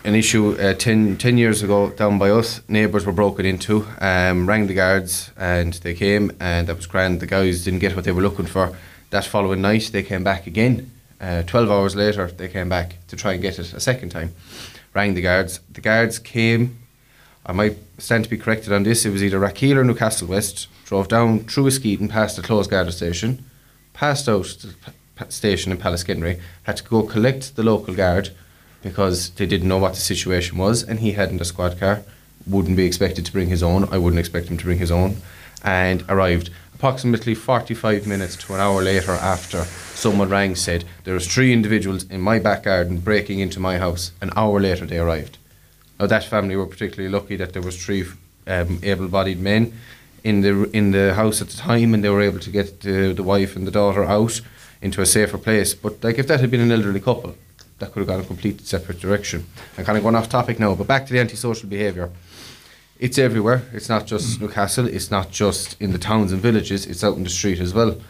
[0.04, 2.60] an issue uh, 10, 10 years ago down by us.
[2.68, 7.20] Neighbours were broken into, um, rang the guards, and they came, and that was grand.
[7.20, 8.76] The guys didn't get what they were looking for.
[9.10, 10.90] That following night, they came back again.
[11.20, 14.34] Uh, 12 hours later, they came back to try and get it a second time.
[14.92, 15.60] Rang the guards.
[15.70, 16.78] The guards came.
[17.46, 19.04] I might stand to be corrected on this.
[19.04, 20.66] It was either Rathkeale or Newcastle West.
[20.84, 23.44] Drove down through Askeaton past the closed guard station,
[23.92, 24.46] passed out
[25.16, 28.30] the station in Palace Pallaskenry, had to go collect the local guard
[28.82, 32.02] because they didn't know what the situation was and he hadn't a squad car.
[32.46, 33.88] Wouldn't be expected to bring his own.
[33.92, 35.16] I wouldn't expect him to bring his own.
[35.62, 39.64] And arrived approximately 45 minutes to an hour later after
[39.94, 44.10] someone rang said there was three individuals in my back garden breaking into my house.
[44.20, 45.38] An hour later they arrived.
[46.00, 48.04] Now that family were particularly lucky that there was three
[48.48, 49.72] um, able-bodied men
[50.24, 53.12] in the in the house at the time, and they were able to get the,
[53.12, 54.40] the wife and the daughter out
[54.80, 55.74] into a safer place.
[55.74, 57.36] But like if that had been an elderly couple,
[57.82, 59.44] that could have gone a complete separate direction.
[59.76, 62.10] I'm kind of going off topic now, but back to the antisocial behaviour.
[63.00, 63.62] It's everywhere.
[63.72, 64.42] It's not just mm.
[64.42, 64.86] Newcastle.
[64.86, 66.86] It's not just in the towns and villages.
[66.86, 68.00] It's out in the street as well.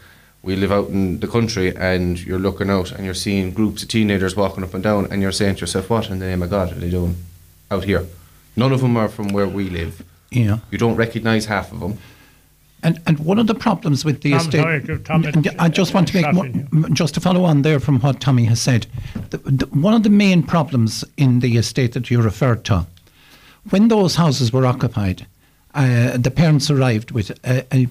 [0.43, 3.89] We live out in the country, and you're looking out and you're seeing groups of
[3.89, 6.51] teenagers walking up and down, and you're saying to yourself, "What in the name of
[6.51, 7.17] God are they doing
[7.71, 8.05] out here?"
[8.55, 10.03] None of them are from where we live.
[10.31, 10.59] Yeah.
[10.71, 11.97] You don't recognise half of them.
[12.83, 15.25] And and one of the problems with the Tom, estate, sorry, Tom
[15.59, 18.01] I just want to make shot one, in m- just to follow on there from
[18.01, 18.87] what Tommy has said.
[19.31, 22.87] The, the, one of the main problems in the estate that you referred to,
[23.71, 25.27] when those houses were occupied,
[25.75, 27.87] uh, the parents arrived with a, a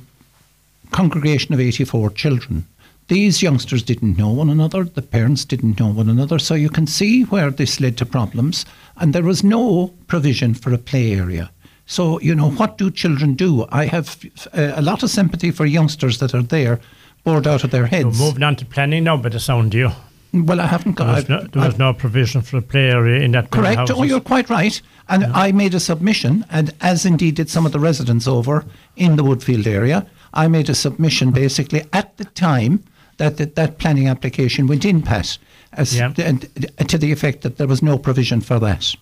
[0.91, 2.65] congregation of 84 children.
[3.07, 6.87] These youngsters didn't know one another, the parents didn't know one another, so you can
[6.87, 8.65] see where this led to problems,
[8.97, 11.49] and there was no provision for a play area.
[11.91, 13.65] So, you know, what do children do?
[13.69, 14.17] I have
[14.53, 16.79] uh, a lot of sympathy for youngsters that are there,
[17.25, 18.17] bored out of their We're heads.
[18.17, 19.91] moving on to planning now, but the sound you.
[20.33, 21.15] Well, I haven't There got.
[21.17, 23.91] was, no, there was no provision for a play area in that Correct.
[23.93, 24.81] Oh, you're quite right.
[25.09, 28.63] And I made a submission, and as indeed did some of the residents over
[28.95, 30.07] in the Woodfield area.
[30.33, 32.85] I made a submission basically at the time
[33.17, 35.37] that that, that planning application went in, Pat,
[35.73, 36.13] as, Yeah.
[36.17, 36.43] and,
[36.87, 38.95] to the effect that there was no provision for that.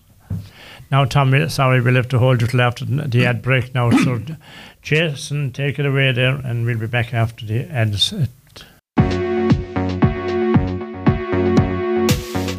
[0.90, 3.10] Now, Tommy, sorry, we'll have to hold you till after the mm.
[3.10, 3.90] the ad break now.
[3.90, 4.20] So,
[4.82, 8.12] Jason, take it away there, and we'll be back after the ads.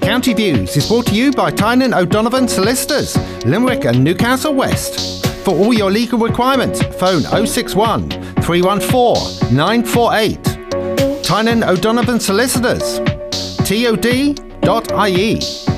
[0.02, 5.26] County Views is brought to you by Tynan O'Donovan Solicitors, Limerick and Newcastle West.
[5.44, 8.10] For all your legal requirements, phone 061
[8.41, 11.24] 314 948.
[11.24, 13.00] Tynan O'Donovan Solicitors,
[13.65, 15.70] tod.ie.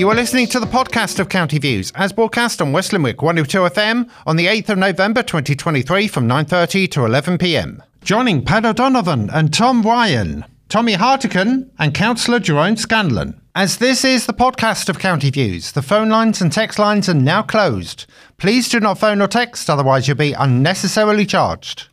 [0.00, 3.58] You are listening to the podcast of County Views, as broadcast on West Limerick 102
[3.58, 7.82] FM on the 8th of November 2023 from 9.30 to 11pm.
[8.02, 13.38] Joining Pat O'Donovan and Tom Ryan, Tommy Hartigan and Councillor Jerome Scanlan.
[13.54, 17.12] As this is the podcast of County Views, the phone lines and text lines are
[17.12, 18.06] now closed.
[18.38, 21.89] Please do not phone or text, otherwise you'll be unnecessarily charged.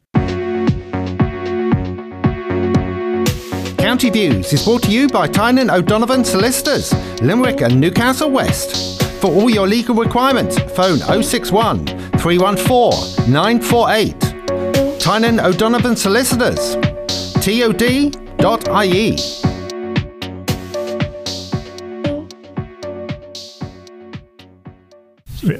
[3.87, 9.01] County Views is brought to you by Tynan O'Donovan Solicitors, Limerick and Newcastle West.
[9.21, 11.85] For all your legal requirements, phone 061
[12.19, 14.99] 314 948.
[14.99, 16.75] Tynan O'Donovan Solicitors,
[17.35, 19.15] tod.ie.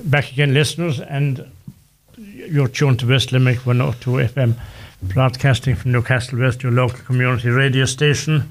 [0.04, 1.50] Back again, listeners, and
[2.18, 4.56] you're tuned to West Limerick 102 FM,
[5.02, 8.50] broadcasting from Newcastle West, your local community radio station.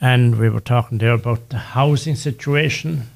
[0.00, 3.10] And we were talking there about the housing situation.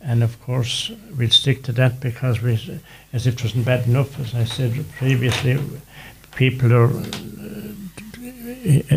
[0.00, 2.80] And of course, we'll stick to that because we,
[3.12, 5.58] as it wasn't bad enough, as I said previously,
[6.34, 6.90] people are.
[6.90, 7.72] Uh,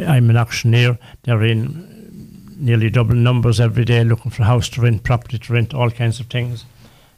[0.08, 0.98] I'm an auctioneer.
[1.24, 2.14] They're in
[2.58, 6.20] nearly double numbers every day looking for house to rent, property to rent, all kinds
[6.20, 6.66] of things.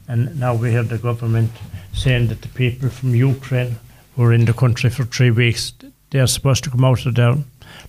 [0.08, 1.52] And now we have the government
[1.93, 3.78] saying that the people from Ukraine
[4.15, 5.73] who are in the country for three weeks,
[6.12, 7.36] they're supposed to come out of their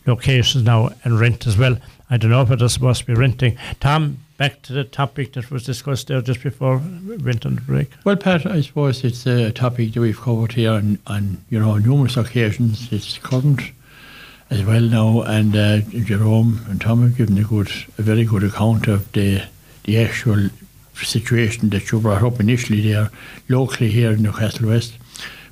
[0.07, 1.79] locations now and rent as well.
[2.11, 3.59] I don't know if they're supposed to be renting.
[3.81, 7.61] Tom, back to the topic that was discussed there just before we went on the
[7.63, 7.91] break.
[8.05, 11.79] Well, Pat, I suppose it's a topic that we've covered here on, on you know
[11.79, 12.93] numerous occasions.
[12.93, 13.63] It's current
[14.51, 18.45] as well now, and uh, Jerome and Tom have given a good, a very good
[18.45, 19.43] account of the
[19.85, 20.51] the actual
[20.95, 23.11] situation that you brought up initially there,
[23.49, 24.99] locally here in Newcastle West.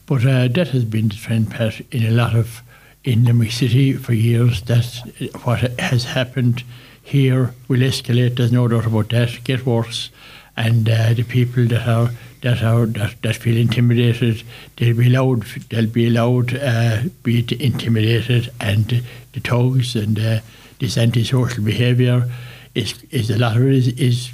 [0.06, 2.62] But uh, that has been the trend, Pat, in a lot of
[3.04, 4.62] in Limerick City for years.
[4.62, 5.00] That's
[5.44, 6.64] what has happened
[7.02, 8.36] here will escalate.
[8.36, 9.44] There's no doubt about that.
[9.44, 10.10] Get worse,
[10.56, 14.42] and uh, the people that are that are that, that feel intimidated,
[14.76, 15.44] they'll be allowed.
[15.70, 20.40] They'll be allowed uh, be intimidated, and the thugs and uh,
[20.80, 22.30] this antisocial behaviour
[22.74, 24.30] is is a lot of it is, is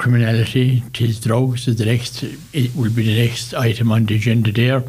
[0.00, 2.22] criminality, tis drugs is the next
[2.54, 4.82] it will be the next item on the agenda there.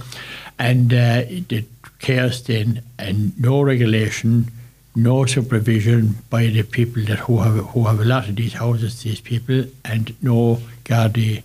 [0.58, 1.66] And uh, the
[2.00, 4.50] chaos then and no regulation,
[4.96, 9.04] no supervision by the people that who have who have a lot of these houses,
[9.04, 11.44] these people, and no Gardaí.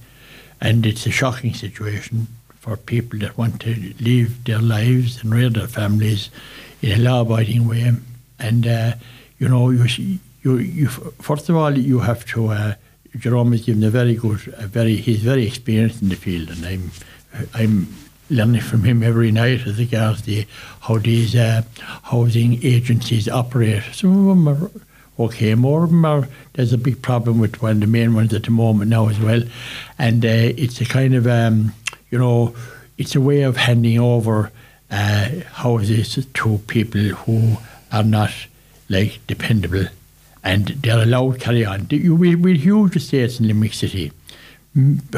[0.61, 2.29] And it's a shocking situation
[2.61, 6.31] for people that want to live their lives and rear their families
[6.83, 7.93] in a law-abiding way.
[8.39, 8.93] And uh,
[9.41, 10.89] you know, you, you, you
[11.31, 12.49] first of all you have to.
[12.49, 12.75] Uh,
[13.19, 16.65] Jerome has given a very good, a very he's very experienced in the field, and
[16.65, 16.91] I'm
[17.55, 17.95] I'm
[18.29, 20.47] learning from him every night as regards the
[20.81, 21.63] how these uh,
[22.03, 23.83] housing agencies operate.
[23.93, 24.71] Some of them are
[25.19, 26.29] okay, more of them are.
[26.55, 29.21] There's a big problem with one of the main ones at the moment now as
[29.21, 29.43] well,
[29.99, 31.73] and uh, it's a kind of um,
[32.11, 32.55] you know
[32.99, 34.51] it's a way of handing over
[34.91, 37.57] uh, houses to people who
[37.93, 38.33] are not
[38.89, 39.87] like dependable
[40.47, 41.89] and they're allowed to carry on.
[41.91, 44.13] We, we huge estates in Limerick City,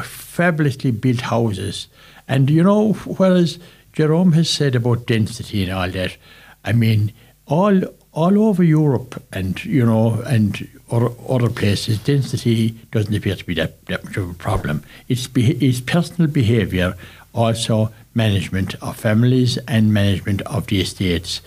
[0.03, 1.88] fabulously built houses.
[2.27, 3.59] And you know, whereas
[3.93, 6.17] Jerome has said about density and all that,
[6.64, 7.12] I mean,
[7.47, 13.45] all all over Europe and you know and other, other places, density doesn't appear to
[13.45, 14.83] be that, that much of a problem.
[15.09, 16.97] It's, be, it's personal behaviour,
[17.35, 21.43] also management of families and management of the estates.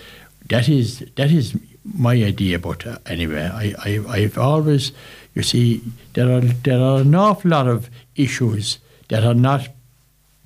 [0.49, 3.49] That is that is my idea about it anyway.
[3.51, 4.91] I, I, I've always,
[5.33, 5.81] you see,
[6.13, 8.77] there are, there are an awful lot of issues
[9.09, 9.67] that are not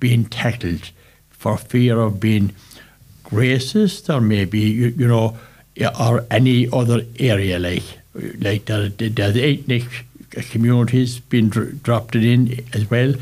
[0.00, 0.90] being tackled
[1.30, 2.54] for fear of being
[3.26, 5.36] racist or maybe, you, you know,
[6.00, 7.82] or any other area like
[8.38, 9.84] like there, there's ethnic
[10.50, 13.14] communities being dr- dropped in as well.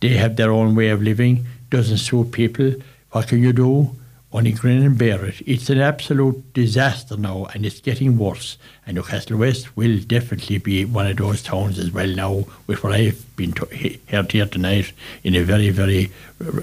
[0.00, 2.74] They have their own way of living, doesn't suit people.
[3.12, 3.94] What can you do?
[4.32, 5.42] Only grin and bear it.
[5.46, 8.58] It's an absolute disaster now, and it's getting worse.
[8.86, 12.92] And Newcastle West will definitely be one of those towns as well now, with what
[12.92, 14.92] I've been to- heard here tonight
[15.24, 16.12] in a very, very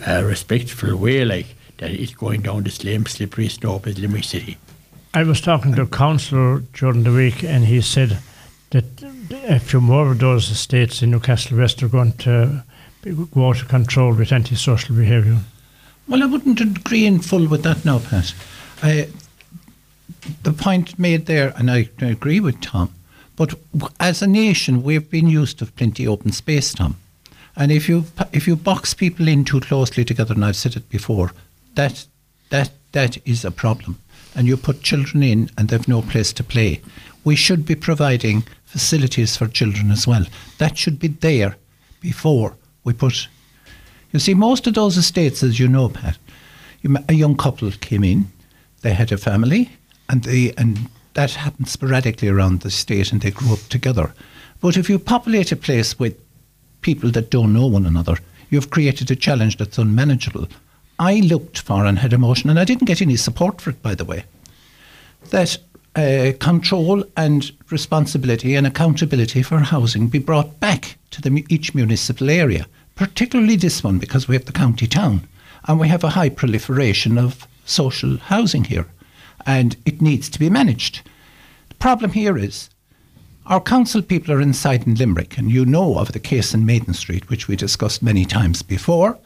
[0.08, 4.58] uh, respectful way, like that it's going down the same slippery slope as Limerick City.
[5.14, 8.20] I was talking to a councillor during the week, and he said
[8.70, 8.86] that
[9.48, 12.64] a few more of those estates in Newcastle West are going to
[13.34, 15.40] go out of control with antisocial behaviour.
[16.08, 18.34] Well, I wouldn't agree in full with that now, Pat.
[18.82, 19.10] I,
[20.44, 22.94] the point made there, and I, agree with Tom,
[23.36, 23.56] but
[24.00, 26.96] as a nation, we've been used to plenty open space, Tom.
[27.56, 30.90] And if you if you box people in too closely together, and I've said it
[30.90, 31.32] before,
[31.76, 32.06] that
[32.50, 34.00] that that is a problem.
[34.36, 36.82] And you put children in, and they've no place to play.
[37.24, 40.26] We should be providing facilities for children as well.
[40.60, 41.58] That should be there
[42.00, 43.28] before we put
[44.12, 46.18] you see, most of those estates, as you know, Pat,
[47.10, 48.32] a young couple came in,
[48.82, 49.70] they had a family,
[50.10, 54.14] and they and that happened sporadically around the state, and they grew up together.
[54.62, 56.16] But if you populate a place with
[56.82, 58.18] people that don't know one another,
[58.50, 60.48] you've created a challenge that's unmanageable.
[61.00, 63.82] I looked for and had a motion, and I didn't get any support for it,
[63.82, 64.24] by the way,
[65.32, 65.58] that
[65.96, 72.30] uh, control and responsibility and accountability for housing be brought back to the, each municipal
[72.30, 72.68] area
[72.98, 75.28] particularly this one because we have the county town
[75.68, 78.88] and we have a high proliferation of social housing here
[79.46, 81.02] and it needs to be managed.
[81.70, 82.70] The problem here is
[83.46, 86.94] our council people are inside in Limerick, and you know of the case in Maiden
[86.94, 89.18] Street, which we discussed many times before.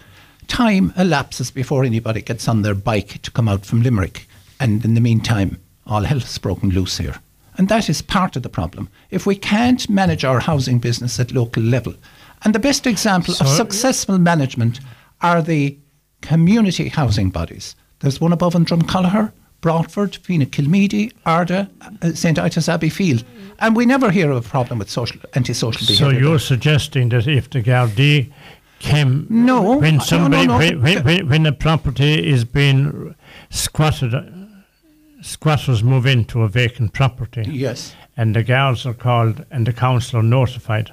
[0.48, 4.28] Time elapses before anybody gets on their bike to come out from Limerick,
[4.60, 7.16] and in the meantime, all hell has broken loose here.
[7.58, 8.90] And that is part of the problem.
[9.10, 11.96] If we can't manage our housing business at local level,
[12.44, 14.80] and the best example so, of successful management
[15.22, 15.78] are the
[16.22, 17.76] community housing bodies.
[18.00, 21.70] There's one above in Dromcollogher, Broadford, Feenagh Kilmeedy, Ardagh,
[22.02, 22.38] uh, St.
[22.38, 23.24] Itas Abbeyfeale.
[23.60, 26.06] And we never hear of a problem with social antisocial behaviour.
[26.06, 26.40] So you're there.
[26.40, 28.32] suggesting that if the Gardaí
[28.80, 30.80] came no, when somebody no, no, no.
[30.80, 33.16] When, when, when a property is being
[33.52, 34.14] squatted
[35.22, 37.44] squatters move into a vacant property.
[37.48, 37.96] Yes.
[38.18, 40.92] And the guards are called and the council are notified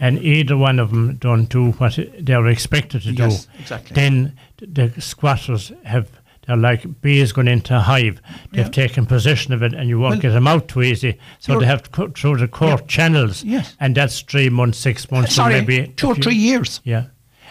[0.00, 3.94] and either one of them don't do what they're expected to yes, do, exactly.
[3.94, 6.10] then the squatters have
[6.48, 8.22] they're like bees going into a hive.
[8.52, 8.70] They've yeah.
[8.70, 11.18] taken possession of it, and you won't well, get them out too easy.
[11.40, 12.86] So they have to go through the court yeah.
[12.86, 13.76] channels, yes.
[13.78, 16.80] and that's three months, six uh, months, Sorry, maybe two or three years.
[16.84, 17.08] Yeah,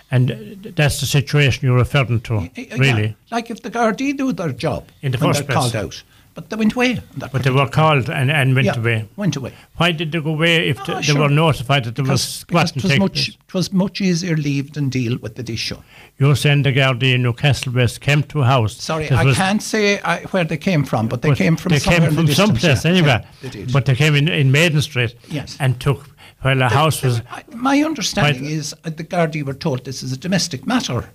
[0.10, 3.16] and that's the situation you're referring to, really.
[3.30, 5.72] Like if the Gardaí do their job in the first they're place.
[5.72, 6.04] called out,
[6.38, 7.02] but they went away.
[7.18, 9.10] that But they were called and, and went yeah, away.
[9.16, 9.54] Went away.
[9.78, 12.72] Why did they go away if Oh, they, they were notified that there was Because,
[12.74, 13.38] because squatting it was much, place?
[13.48, 15.78] it was much easier leave than deal with the issue.
[16.20, 18.76] You're saying the Gardaí in Newcastle West came to a house.
[18.78, 21.80] Sorry, I was- can't say I, where they came from, but they came from they
[21.80, 22.92] came from the distance, someplace yeah.
[22.92, 23.26] anyway.
[23.42, 23.66] Yeah, they.
[23.66, 25.58] But they came in, in Maiden Street Yes.
[25.60, 26.08] and took
[26.44, 27.22] while the house was
[27.52, 31.10] My understanding is uh, the Gardaí were told this is a domestic matter.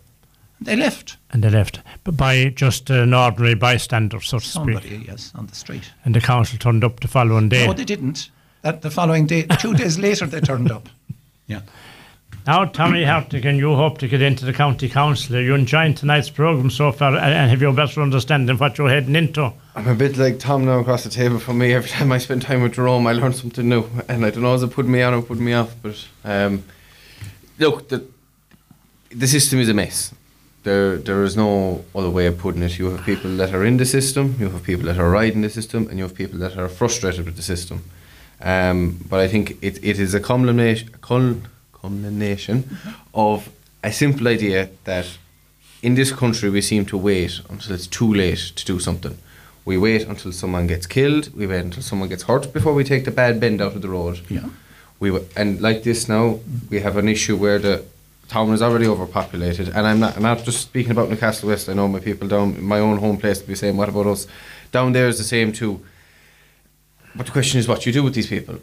[0.64, 1.16] They left.
[1.30, 4.52] and they left, but by just an ordinary bystander, so to speak.
[4.52, 5.90] Somebody, yes, on the street.
[6.04, 7.66] And the council turned up the following day.
[7.66, 8.30] No, they didn't.
[8.62, 10.88] That the following day, two days later, they turned up.
[11.46, 11.60] Yeah.
[12.46, 15.36] Now, Tommy Hartigan, you hope to get into the county council.
[15.36, 18.58] Are you enjoying tonight's programme so far, and- and have you a better understanding of
[18.60, 19.52] what you're heading into?
[19.76, 21.72] I'm a bit like Tom now across the table from me.
[21.72, 23.84] Every time I spend time with Jerome, I learn something new.
[24.08, 25.74] And I don't know, is it putting me on or put me off?
[25.82, 26.64] But um,
[27.58, 28.04] look, the,
[29.10, 30.12] the system is a mess.
[30.64, 32.78] There, there is no other way of putting it.
[32.78, 35.50] You have people that are in the system, you have people that are riding the
[35.50, 37.82] system, and you have people that are frustrated with the system.
[38.40, 42.76] Um, but I think it, it is a culmination, culmination
[43.14, 43.48] of
[43.82, 45.06] a simple idea that
[45.82, 49.18] in this country we seem to wait until it's too late to do something.
[49.64, 53.04] We wait until someone gets killed, we wait until someone gets hurt before we take
[53.04, 54.20] the bad bend out of the road.
[54.28, 54.48] Yeah.
[55.00, 56.38] We w- and like this now,
[56.70, 57.84] we have an issue where the
[58.32, 61.68] town is already overpopulated, and I'm not I'm not just speaking about Newcastle West.
[61.68, 64.26] I know my people down my own home place will be saying, "What about us?"
[64.72, 65.84] Down there is the same too.
[67.14, 68.56] But the question is, what you do with these people?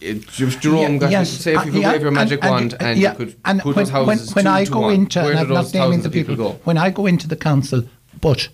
[0.00, 2.40] It, Jer- Jerome Yeah, got yes, say if uh, you could yeah, wave your magic
[2.42, 4.64] and- wand and, and, yeah, you could and put when, those houses when two I
[4.64, 6.58] go into, where and do I'm those not naming the people people, go?
[6.64, 7.82] when I go into the council,
[8.20, 8.48] but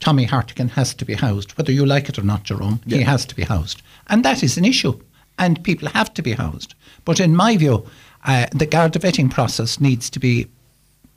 [0.00, 3.26] Tommy Hartigan has to be housed, whether you like it or not, Jerome, he has
[3.26, 3.82] to be housed.
[4.06, 4.98] And that is an issue,
[5.38, 6.74] and people have to be housed.
[7.04, 7.86] But in my view,
[8.24, 10.46] uh, the Garda vetting process needs to be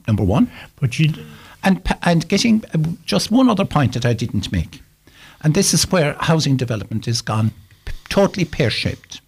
[0.06, 0.50] number one.
[0.80, 1.12] But you,
[1.64, 4.82] And, and getting uh, just one other point that I didn't make,
[5.42, 7.50] and this is where housing development is gone
[7.84, 9.20] p- totally pear shaped.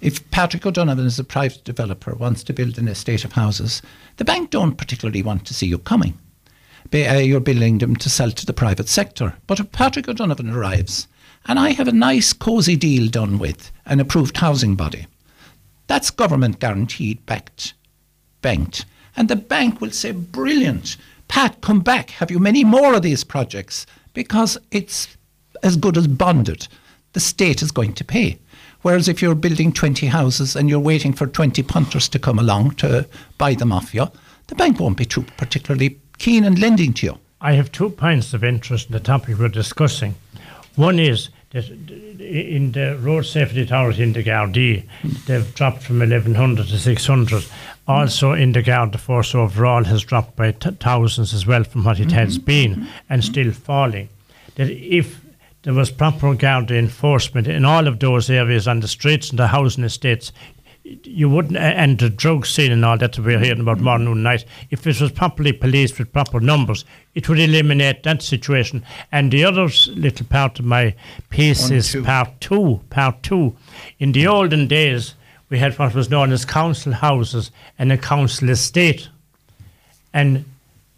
[0.00, 3.82] If Patrick O'Donovan, as a private developer, wants to build an estate of houses,
[4.16, 6.18] the bank don't particularly want to see you coming.
[6.90, 9.34] Be- uh, You're building them to sell to the private sector.
[9.46, 11.06] But if Patrick O'Donovan arrives,
[11.46, 15.06] and I have a nice, cosy deal done with an approved housing body,
[15.92, 17.74] that's government guaranteed backed
[18.40, 18.86] banked.
[19.14, 20.96] And the bank will say, Brilliant,
[21.28, 22.12] Pat, come back.
[22.12, 23.84] Have you many more of these projects?
[24.14, 25.18] Because it's
[25.62, 26.66] as good as bonded.
[27.12, 28.38] The state is going to pay.
[28.80, 32.76] Whereas if you're building 20 houses and you're waiting for 20 punters to come along
[32.76, 34.06] to buy them off you,
[34.46, 37.18] the bank won't be too particularly keen in lending to you.
[37.38, 40.14] I have two points of interest in the topic we're discussing.
[40.74, 44.84] One is that in the Road Safety Authority in the Gardaí,
[45.26, 47.44] they've dropped from 1100 to 600.
[47.88, 51.98] Also, in the Garda Force overall has dropped by t- thousands as well from what
[51.98, 52.44] it has mm-hmm.
[52.44, 54.08] been and still falling.
[54.54, 55.20] That if
[55.62, 59.48] there was proper Garda enforcement in all of those areas on the streets and the
[59.48, 60.32] housing estates,
[60.84, 64.44] you wouldn't, and the drug scene and all that we're hearing about morning and night,
[64.70, 68.84] if it was properly policed with proper numbers, it would eliminate that situation.
[69.12, 70.94] And the other little part of my
[71.30, 72.02] piece One, is two.
[72.02, 72.80] part two.
[72.90, 73.56] Part two.
[73.98, 75.14] In the olden days,
[75.48, 79.08] we had what was known as council houses and a council estate.
[80.12, 80.44] And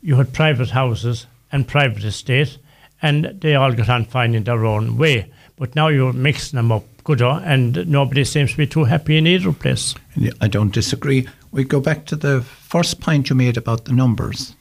[0.01, 2.59] you had private houses and private estate,
[3.03, 5.30] and they all got on fine in their own way.
[5.57, 9.16] But now you're mixing them up, good, uh, and nobody seems to be too happy
[9.16, 9.94] in either place.
[10.40, 11.28] I don't disagree.
[11.52, 14.57] We go back to the first point you made about the numbers.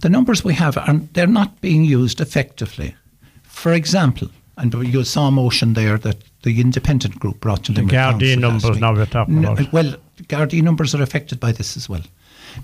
[0.00, 2.94] The numbers we have, are, they're not being used effectively.
[3.42, 7.82] For example, and you saw a motion there that the independent group brought to The
[7.82, 9.72] Limerick Gardaí Council last numbers now we're talking No, about.
[9.72, 12.02] Well, Gardaí numbers are affected by this as well.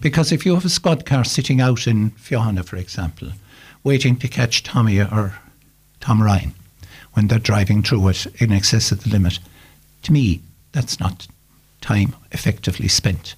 [0.01, 3.29] Because if you have a squad car sitting out in Feohanagh, for example,
[3.85, 5.39] waiting to catch Tommy or
[6.01, 6.55] Tom Ryan
[7.17, 9.39] when they're driving through it in excess of the limit,
[10.03, 10.43] to me,
[10.73, 11.27] that's not
[11.81, 13.35] time effectively spent.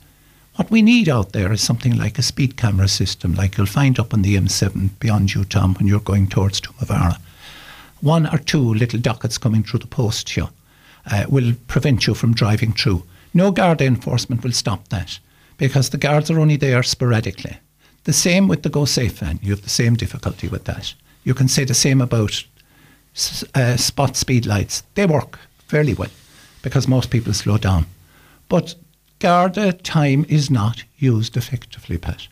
[0.56, 4.00] What we need out there is something like a speed camera system, like you'll find
[4.00, 7.20] up on the M7 beyond you, Tom, when you're going towards Toomevara.
[8.00, 10.48] One or two little dockets coming through the post here
[11.06, 13.04] uh, will prevent you from driving through.
[13.32, 15.20] No guard enforcement will stop that
[15.56, 17.58] because the guards are only there sporadically.
[18.02, 19.38] The same with the Go Safe van.
[19.40, 20.94] You have the same difficulty with that.
[21.22, 22.42] You can say the same about
[23.54, 24.82] uh, spot speed lights.
[24.94, 26.10] They work fairly well
[26.62, 27.86] because most people slow down.
[28.48, 28.74] But
[29.18, 32.28] Garda time is not used effectively, Pat.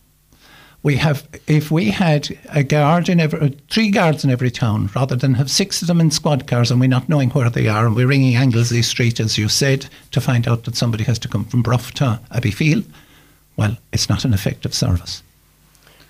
[0.82, 5.16] We have, if we had a guard in every, three guards in every town, rather
[5.16, 7.86] than have six of them in squad cars and we're not knowing where they are,
[7.86, 11.28] and we're ringing Anglesey Street, as you said, to find out that somebody has to
[11.28, 12.84] come from Bruff to Abbeyfeale,
[13.56, 15.22] well, it's not an effective service.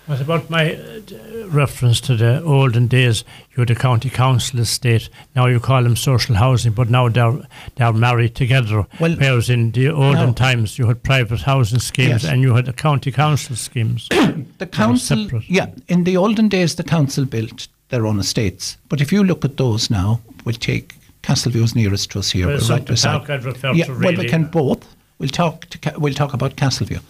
[0.07, 3.25] What about my uh, reference to the olden days?
[3.51, 5.09] You had a county council estate.
[5.35, 7.41] Now you call them social housing, but now they're
[7.75, 8.87] they're married together.
[9.01, 10.33] Well, Whereas in the olden no.
[10.33, 12.31] times you had private housing schemes Yes.
[12.31, 14.07] and you had a county council schemes.
[14.59, 18.77] The council, yeah, in the olden days, the council built their own estates.
[18.89, 22.47] But if you look at those now, we'll take Castleview's nearest to us here.
[22.47, 23.17] Well, right beside.
[23.17, 24.85] park I'd refer yeah, to, well, we can both.
[25.19, 27.01] We'll talk to we'll talk about Castleview.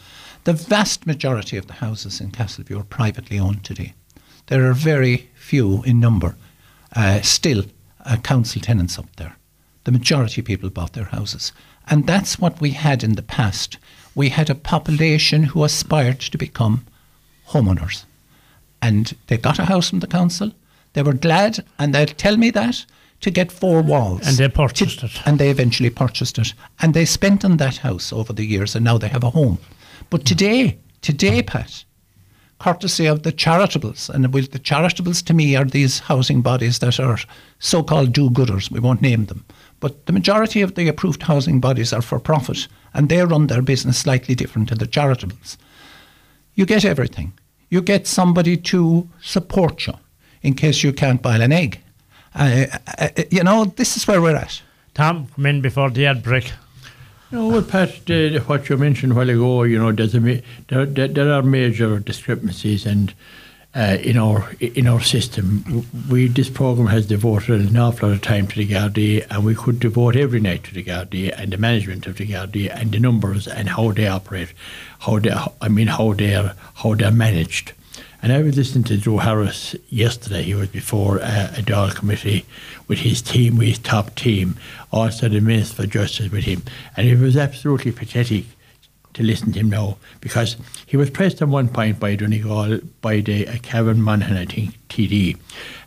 [0.48, 3.94] The vast majority of the houses in Castleview are privately owned today.
[4.46, 6.38] There are very few in number
[6.96, 7.66] uh, still
[8.06, 9.36] uh, council tenants up there.
[9.84, 11.52] The majority of people bought their houses.
[11.90, 13.78] And that's what we had in the past.
[14.16, 16.86] We had a population who aspired to become
[17.50, 18.06] homeowners.
[18.82, 20.54] And they got a house from the council.
[20.94, 22.86] They were glad, and they'll tell me that,
[23.20, 24.26] to get four walls.
[24.26, 25.22] And they purchased To- it.
[25.26, 26.54] And they eventually purchased it.
[26.80, 29.58] And they spent on that house over the years, and now they have a home.
[30.10, 31.84] But today, today, Pat,
[32.60, 37.00] courtesy of the charitables, and with the charitables to me are these housing bodies that
[37.00, 37.20] are
[37.60, 39.46] so called do gooders, we won't name them.
[39.80, 43.62] But the majority of the approved housing bodies are for profit, and they run their
[43.62, 45.58] business slightly different to the charitables.
[46.56, 47.34] You get everything.
[47.70, 49.94] You get somebody to support you
[50.42, 51.80] in case you can't boil an egg.
[52.34, 52.66] Uh,
[52.98, 54.62] uh, you know, this is where we're at.
[54.94, 56.52] Tom, come in before the ad break.
[57.30, 60.42] No, well, Pat, uh, what you mentioned a while ago, you know, there's a ma-
[60.70, 63.14] there, there, there are major discrepancies, and
[63.76, 68.22] uh, in our in our system, we this program has devoted an awful lot of
[68.22, 71.58] time to the Gardaí, and we could devote every night to the Gardaí and the
[71.58, 74.54] management of the Gardaí and the numbers and how they operate,
[75.00, 77.74] how they, I mean, how they're how they're managed.
[78.28, 80.44] And I was listening to Joe Harris yesterday.
[80.44, 82.46] He was before uh, a Dáil committee
[82.90, 84.58] with his team, with his top team,
[84.92, 86.62] also the Minister for Justice with him.
[86.98, 88.44] And it was absolutely pathetic
[89.14, 93.22] to listen to him now because he was pressed on one point by Donegal, by
[93.22, 95.38] the uh, Kevin Monaghan, I think, TD.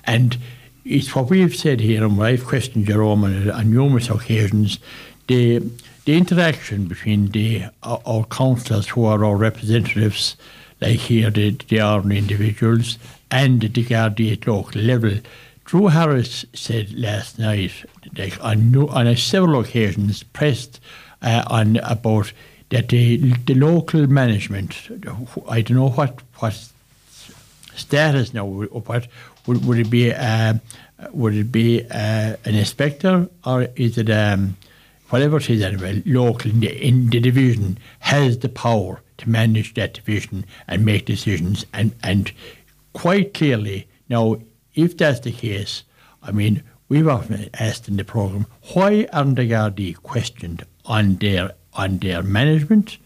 [0.04, 0.38] And
[0.86, 4.78] it's what we've said here, and I've questioned Jerome on, on numerous occasions,
[5.26, 5.58] the,
[6.06, 10.38] the interaction between the our, our councillors who are our representatives
[10.80, 12.98] like here the, the ordinary individuals
[13.30, 15.18] and the Gardaí at local level.
[15.64, 17.72] Drew Harris said last night,
[18.16, 20.80] like on, no, on a several occasions, pressed
[21.22, 22.32] uh, on about
[22.70, 23.16] that the,
[23.46, 24.88] the local management,
[25.48, 26.70] I don't know what what
[27.74, 29.08] status now, what
[29.46, 30.12] would, would it be?
[30.12, 30.54] Uh,
[31.12, 34.56] would it be uh, an inspector or is it um,
[35.08, 36.02] whatever it is anyway?
[36.04, 41.06] Local in the, in the division has the power to manage that division and make
[41.06, 42.32] decisions, and and
[42.92, 44.40] quite clearly now,
[44.74, 45.84] if that's the case,
[46.20, 51.52] I mean, we've often asked in the program why aren't the Gardaí questioned on their
[51.74, 52.98] on their management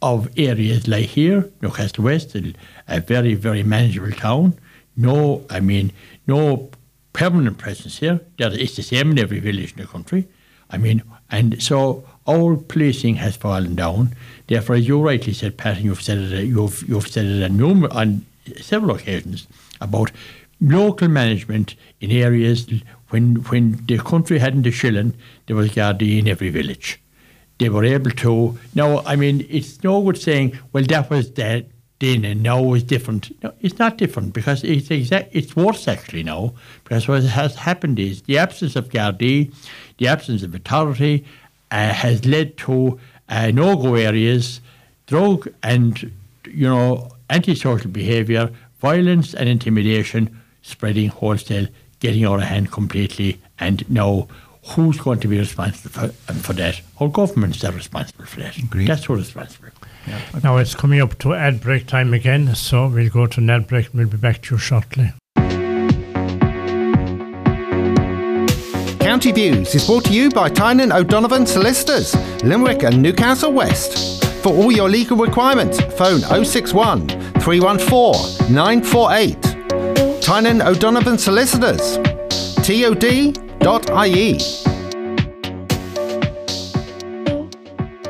[0.00, 4.54] of areas like here, Newcastle West, a very very manageable town.
[4.96, 5.92] No, I mean
[6.26, 6.70] no
[7.12, 8.20] permanent presence here.
[8.38, 10.28] It's the same in every village in the country.
[10.70, 14.14] I mean, and so our policing has fallen down.
[14.46, 17.58] Therefore, as you rightly said, Pat, and you've said it, you've you've said it on,
[17.58, 18.24] numer- on
[18.60, 19.46] several occasions
[19.80, 20.10] about
[20.60, 22.66] local management in areas
[23.10, 25.14] when when the country hadn't a shilling,
[25.46, 27.00] there was Gardaí in every village.
[27.58, 28.58] They were able to.
[28.74, 31.66] Now, I mean, it's no good saying, "Well, that was that
[32.00, 35.28] then, and now it's different." No, it's not different because it's exact.
[35.32, 39.52] It's worse actually now because what has happened is the absence of Gardaí,
[39.98, 41.24] the absence of authority,
[41.70, 42.98] uh, has led to
[43.28, 44.60] uh, no-go areas,
[45.06, 46.12] drug and
[46.46, 51.66] you know antisocial behaviour, violence and intimidation spreading wholesale,
[52.00, 54.28] getting out of hand completely, and now.
[54.68, 56.80] Who's going to be responsible for, um, for that?
[56.98, 58.56] Our governments are responsible for that.
[58.56, 58.88] Agreed.
[58.88, 59.68] That's who's responsible.
[60.42, 63.66] Now it's coming up to ad break time again, so we'll go to an ad
[63.66, 65.12] break and we'll be back to you shortly.
[69.14, 74.24] County Views is brought to you by Tynan O'Donovan Solicitors, Limerick and Newcastle West.
[74.42, 77.06] For all your legal requirements, phone 061
[77.38, 80.20] 314 948.
[80.20, 81.96] Tynan O'Donovan Solicitors,
[82.66, 84.40] tod.ie.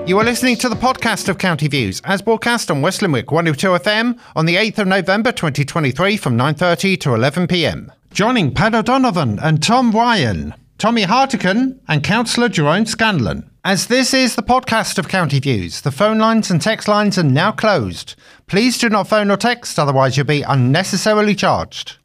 [0.07, 3.69] You are listening to the podcast of County Views, as broadcast on West Limerick 102
[3.69, 7.91] FM on the 8th of November 2023 from 9.30 to 11pm.
[8.11, 13.49] Joining Pat O'Donovan and Tom Ryan, Tommy Hartigan and Councillor Jerome Scanlan.
[13.64, 17.22] As this is the podcast of County Views, the phone lines and text lines are
[17.22, 18.16] now closed.
[18.49, 21.97] Please do not phone or text, otherwise you'll be unnecessarily charged.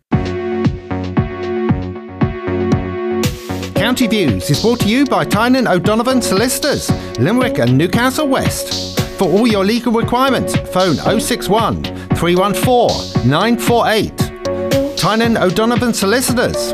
[3.75, 8.97] County Views is brought to you by Tynan O'Donovan Solicitors, Limerick and Newcastle West.
[9.17, 11.83] For all your legal requirements, phone 061
[12.15, 14.97] 314 948.
[14.97, 16.73] Tynan O'Donovan Solicitors.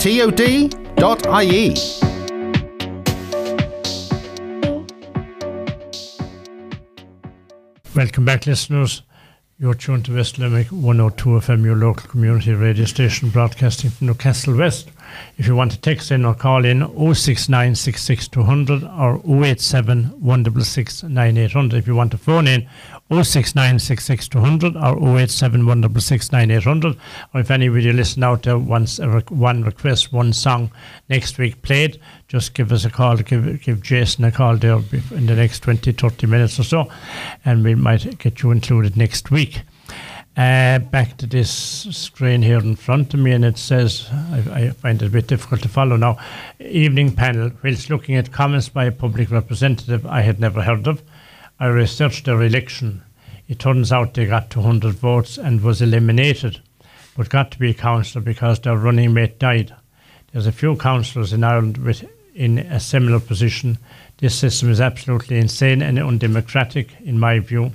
[0.00, 1.74] TOD.ie.
[7.94, 9.02] Welcome back, listeners.
[9.58, 14.56] You're tuned to West Limerick 102 FM, your local community radio station broadcasting from Newcastle
[14.56, 14.88] West.
[15.36, 16.80] If you want to text in or call in
[17.14, 17.74] 069
[18.86, 20.12] or 087
[21.74, 22.66] If you want to phone in
[23.10, 23.74] 069
[24.76, 26.96] or 087 166 9800.
[27.34, 30.70] Or if anybody listen out to a rec- one request, one song
[31.08, 34.80] next week played, just give us a call, give, give Jason a call there
[35.10, 36.88] in the next 20, 30 minutes or so,
[37.44, 39.62] and we might get you included next week.
[40.36, 44.70] Uh, back to this screen here in front of me, and it says, I, I
[44.70, 46.18] find it a bit difficult to follow now.
[46.60, 51.02] Evening panel, whilst looking at comments by a public representative I had never heard of,
[51.62, 53.02] I researched their election.
[53.46, 56.62] It turns out they got 200 votes and was eliminated,
[57.14, 59.74] but got to be a councillor because their running mate died.
[60.32, 63.76] There's a few councillors in Ireland with, in a similar position.
[64.16, 67.72] This system is absolutely insane and undemocratic, in my view.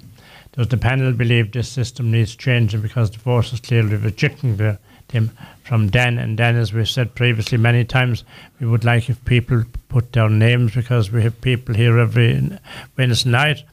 [0.53, 4.79] Does the panel believe this system needs changing because the is clearly rejecting the,
[5.09, 5.31] them
[5.63, 6.17] from Dan?
[6.17, 8.23] And Dan, as we've said previously many times,
[8.59, 12.49] we would like if people put their names because we have people here every
[12.97, 13.63] Wednesday night.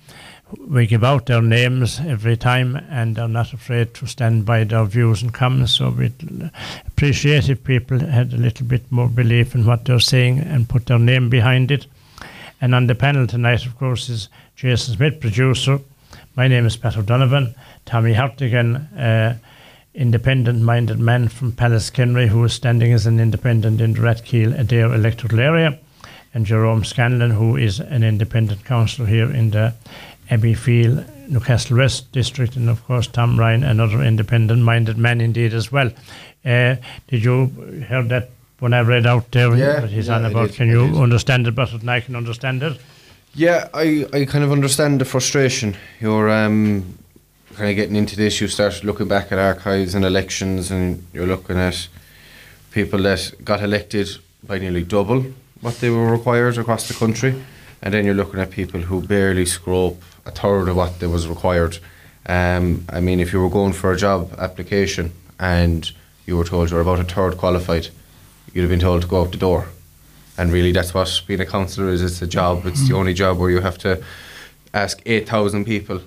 [0.68, 4.84] We give out their names every time and are not afraid to stand by their
[4.84, 5.72] views and comments.
[5.72, 6.50] So we'd
[6.86, 10.86] appreciate if people had a little bit more belief in what they're saying and put
[10.86, 11.86] their name behind it.
[12.60, 15.80] And on the panel tonight, of course, is Jason Smith, producer.
[16.36, 17.54] My name is Pat O'Donovan.
[17.84, 19.36] Tommy Hartigan, uh,
[19.94, 25.40] independent-minded man from Pallaskenry, who is standing as an independent in the Rathkeale Adare electoral
[25.40, 25.78] area,
[26.34, 29.74] and Jerome Scanlan, who is an independent councillor here in the
[30.30, 35.90] Abbeyfeale, Newcastle West district, and of course Tom Ryan, another independent-minded man indeed as well.
[36.44, 36.76] Uh,
[37.08, 37.46] did you
[37.88, 38.30] hear that
[38.60, 40.48] when I read out there Yeah, he's yeah, on about?
[40.48, 42.78] did, Can you understand it better than I can understand it?
[43.34, 45.76] Yeah, I, I kind of understand the frustration.
[46.00, 46.98] You're um,
[47.54, 48.40] kind of getting into this.
[48.40, 51.88] You start looking back at archives and elections, and you're looking at
[52.70, 54.08] people that got elected
[54.42, 55.24] by nearly double
[55.62, 57.42] what they were required across the country,
[57.80, 59.94] and then you're looking at people who barely up
[60.26, 61.78] a third of what they was required.
[62.26, 65.90] Um, I mean, if you were going for a job application and
[66.26, 67.88] you were told you're about a third qualified,
[68.52, 69.68] you'd have been told to go out the door.
[70.36, 72.02] And really, that's what being a councillor is.
[72.02, 72.66] It's a job.
[72.66, 74.02] It's the only job where you have to
[74.74, 76.00] ask 8,000 people.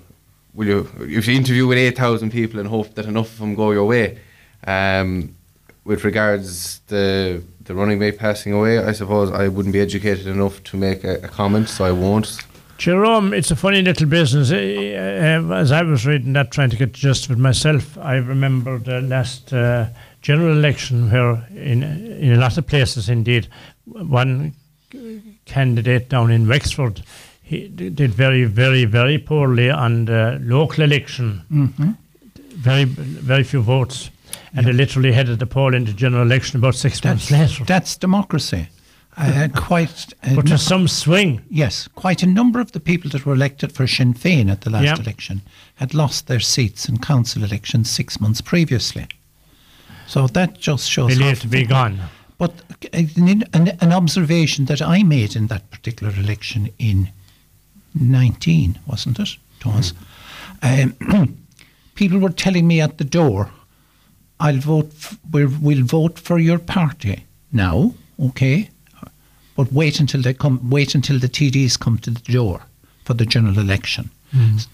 [0.56, 3.72] Will you, if you interview with 8,000 people and hope that enough of them go
[3.72, 4.20] your way.
[4.66, 5.36] Um,
[5.84, 10.64] with regards the the running mate passing away, I suppose I wouldn't be educated enough
[10.66, 12.38] to make a, a comment, so I won't.
[12.78, 14.52] Jerome, it's a funny little business.
[14.52, 19.54] As I was reading that, trying to get of it myself, I remember the last
[19.54, 19.88] uh,
[20.22, 23.48] general election where, in in a lot of places, indeed,
[23.86, 24.54] one
[25.46, 27.04] candidate down in Wexford
[27.48, 31.44] he did very, very, very poorly on the local election.
[31.52, 31.92] Mm-hmm.
[32.56, 34.10] Very, very few votes,
[34.56, 37.66] and they literally headed the poll into general election about six months That's, later.
[37.66, 38.68] that's democracy.
[39.18, 41.42] I had quite a But nu- there's some swing.
[41.50, 44.70] yes, quite a number of the people that were elected for Sinn Féin at the
[44.72, 44.96] last Yeah.
[45.00, 45.42] election
[45.76, 49.06] had lost their seats in council elections six months previously.
[50.08, 51.14] So that just shows.
[51.14, 52.00] how Believed to be gone.
[52.38, 52.52] But
[52.94, 57.10] uh, an, an, an observation that I made in that particular election in
[57.96, 59.38] 19, wasn't it?
[59.60, 59.94] It was.
[60.62, 61.38] Um,
[61.96, 63.50] people were telling me at the door,
[64.40, 68.70] I'll vote, f- we're, we'll vote for your party now, okay?
[69.56, 72.62] But wait until they come, wait until the TDs come to the door
[73.06, 74.10] for the general election.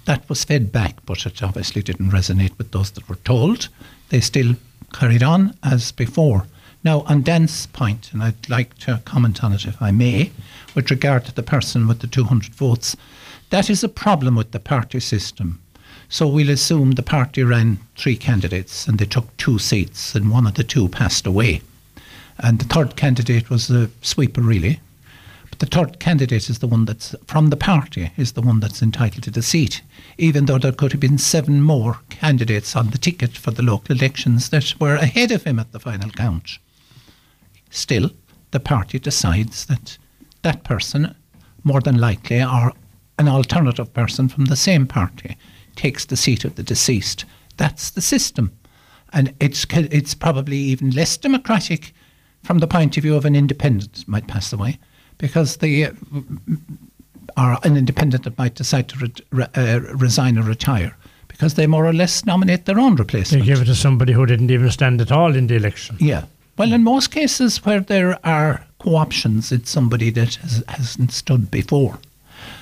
[0.05, 3.69] That was fed back, but it obviously didn't resonate with those that were told.
[4.09, 4.55] They still
[4.91, 6.47] carried on as before.
[6.83, 10.31] Now, on Dan's point, and I'd like to comment on it if I may,
[10.73, 12.95] with regard to the person with the 200 votes,
[13.51, 15.61] that is a problem with the party system.
[16.09, 20.47] So we'll assume the party ran three candidates and they took two seats, and one
[20.47, 21.61] of the two passed away.
[22.39, 24.79] And the third candidate was the sweeper, really.
[25.51, 28.81] But the third candidate is the one that's from the party, is the one that's
[28.81, 29.83] entitled to the seat,
[30.17, 33.95] even though there could have been seven more candidates on the ticket for the local
[33.95, 36.57] elections that were ahead of him at the final count.
[37.71, 38.11] Still,
[38.51, 39.97] the party decides that
[40.43, 41.15] that person,
[41.63, 42.73] more than likely, or
[43.17, 45.37] an alternative person from the same party,
[45.75, 47.25] takes the seat of the deceased.
[47.57, 48.51] That's the system.
[49.13, 51.93] And it's, it's probably even less democratic
[52.43, 54.79] from the point of view of an independent might pass away,
[55.17, 55.91] because the uh,
[57.37, 60.97] or an independent that might decide to re- re- uh, resign or retire,
[61.27, 63.43] because they more or less nominate their own replacement.
[63.43, 65.95] They give it to somebody who didn't even stand at all in the election.
[65.99, 66.25] Yeah.
[66.61, 71.97] Well, in most cases where there are co-options, it's somebody that has, hasn't stood before.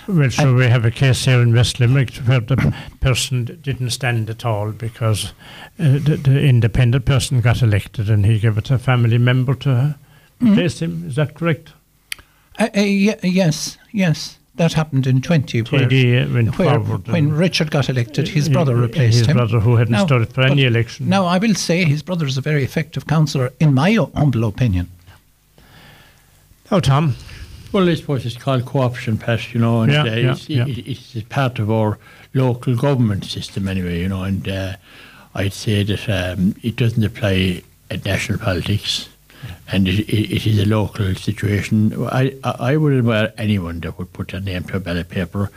[0.08, 4.30] Well, so we have a case here in West Limerick where the person didn't stand
[4.30, 5.34] at all because
[5.78, 9.54] uh, the, the independent person got elected and he gave it to a family member
[9.56, 9.98] to
[10.42, 11.04] replace him.
[11.06, 11.74] Is that correct?
[12.58, 14.39] Uh, uh, ye- yes, yes.
[14.60, 19.20] That happened in 20, where, TD went where when Richard got elected, his brother replaced
[19.20, 19.38] his him.
[19.38, 21.08] brother who hadn't Now, stood for any election.
[21.08, 24.90] Now, I will say his brother is a very effective councillor, in my humble opinion.
[26.70, 27.16] Oh, Tom.
[27.72, 30.66] Well, I suppose it's called co-option, Pat, you know, and Yeah, uh, yeah, it's, yeah.
[30.68, 31.98] It, it's part of our
[32.34, 34.74] local government system anyway, you know, and uh,
[35.34, 39.08] I'd say that um, it doesn't apply at national politics
[39.72, 41.94] and it, it, is a local situation.
[42.08, 45.52] I, I I would admire anyone that would put their name to a ballot paper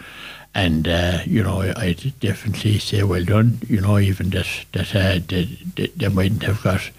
[0.55, 5.19] and, uh, you know, I'd definitely say well done, you know, even that, that, uh,
[5.27, 6.91] they, they, mightn't have got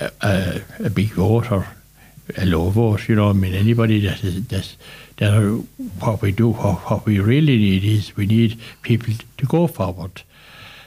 [0.00, 1.66] uh, a, a big vote or
[2.36, 3.08] a low vote.
[3.08, 4.76] You know, I mean, anybody that is that
[5.16, 5.56] that are
[5.98, 10.22] what we do, what, what we really need is we need people to go forward.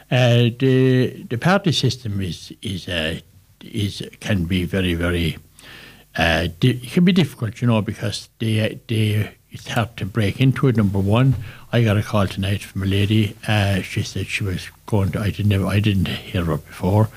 [0.10, 3.20] Uh, the the party system is is uh,
[3.66, 5.38] is can be very very
[6.18, 10.42] uh, di- it can be difficult, you know, because they they it's hard to break
[10.42, 10.76] into it.
[10.76, 11.36] Number one,
[11.72, 13.36] I got a call tonight from a lady.
[13.48, 15.20] Uh, she said she was going to.
[15.20, 17.10] I didn't never, I didn't hear her before,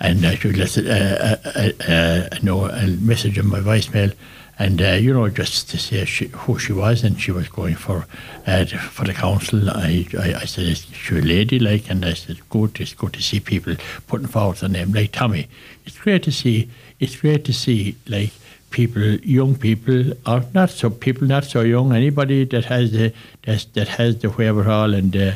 [0.00, 4.14] and uh, she left a, a, a, a, a, no, a message on my voicemail.
[4.58, 7.74] And uh, you know, just to say she, who she was, and she was going
[7.74, 8.06] for
[8.46, 9.68] uh, the- for the council.
[9.68, 12.80] I, I, I said is she a lady like, and I said good.
[12.80, 13.76] It's good to see people
[14.06, 15.48] putting forward their name like Tommy.
[15.84, 16.70] It's great to see.
[17.00, 18.32] It's great to see like
[18.70, 21.92] people, young people, or not so people not so young.
[21.92, 25.32] Anybody that has the that, has the wherewithal and uh,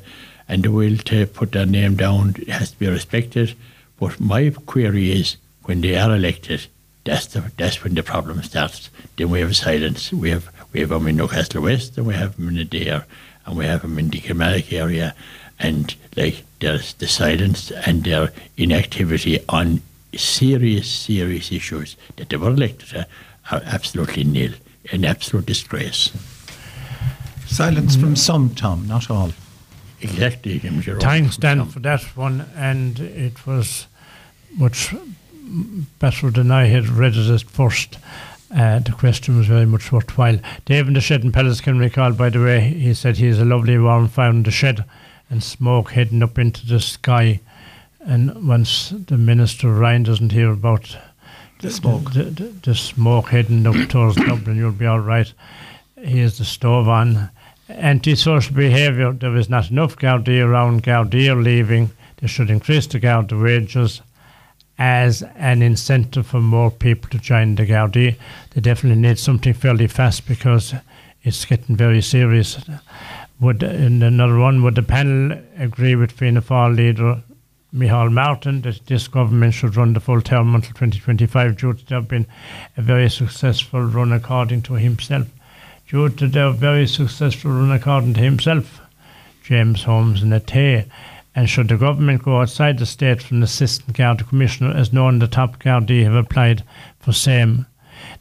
[0.49, 3.55] and the will to put their name down has to be respected.
[3.99, 6.66] But my query is when they are elected,
[7.05, 8.90] that's the that's when the problem starts.
[9.16, 10.12] Then we have silence.
[10.12, 13.07] We have we have them in Newcastle West, and we have them in the Dare,
[13.46, 15.14] and we have them in the Kilmallock area,
[15.59, 19.82] and like there's the silence and their inactivity on
[20.16, 23.07] serious serious issues that they were elected to
[23.51, 24.53] are absolutely nil,
[24.92, 26.11] an absolute disgrace.
[27.46, 28.18] Silence from mm.
[28.18, 29.32] some, Tom, not all.
[30.01, 31.03] Exactly, Jim Gerard.
[31.03, 32.46] Thanks, Dan, for that one.
[32.57, 33.86] And it was
[34.57, 34.94] much
[35.98, 37.98] better than I had read it at first.
[38.55, 40.38] Uh, the question was very much worthwhile.
[40.64, 43.78] Dave in the shed in Pallaskenry, by the way, he said he has a lovely
[43.78, 44.84] warm fire in the shed
[45.28, 47.40] and smoke heading up into the sky.
[48.01, 50.96] And once the Minister Ryan doesn't hear about
[51.61, 52.12] the smoke.
[52.12, 55.32] the, the, the smoke heading up towards Dublin, you'll be all right.
[55.96, 57.30] Here's the stove on.
[57.68, 59.12] Antisocial behaviour.
[59.12, 60.88] There is not enough Gardaí around.
[60.88, 61.90] Are leaving.
[62.16, 64.03] They should increase the Garda wages
[64.81, 68.16] as an incentive for more people to join the Gardaí.
[68.51, 70.72] They definitely need something fairly fast because
[71.22, 72.59] it's getting very serious.
[73.41, 74.62] Would and another one?
[74.62, 77.22] Would the panel agree with Fianna Fáil leader
[77.74, 81.99] Micheál Martin that this government should run the full term until 2025 due to there
[81.99, 82.26] have been
[82.78, 85.28] a very successful run according to himself?
[85.89, 88.81] Due to their very successful run according to himself,
[89.45, 90.87] James Holmes and.
[91.35, 95.20] And should the government go outside the state from the Assistant county Commissioner, as known
[95.20, 96.64] the top county have applied
[96.99, 97.66] for same?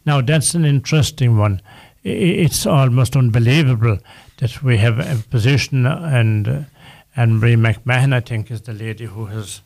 [0.05, 1.62] Now, that's an interesting one.
[2.03, 3.99] It's almost unbelievable
[4.38, 6.60] that we have a position, and uh,
[7.16, 9.62] and Marie McMahon, I think, is the lady who has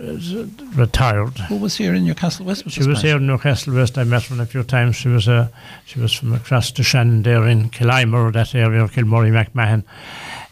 [0.00, 1.38] uh, retired.
[1.48, 2.64] Who was here in Newcastle West?
[2.64, 3.98] with She was here in Newcastle West.
[3.98, 4.96] I met her a few times.
[4.96, 5.48] She was uh,
[5.84, 9.84] she was from across the Shannon there in Killimer, that area of Kilmurry McMahon,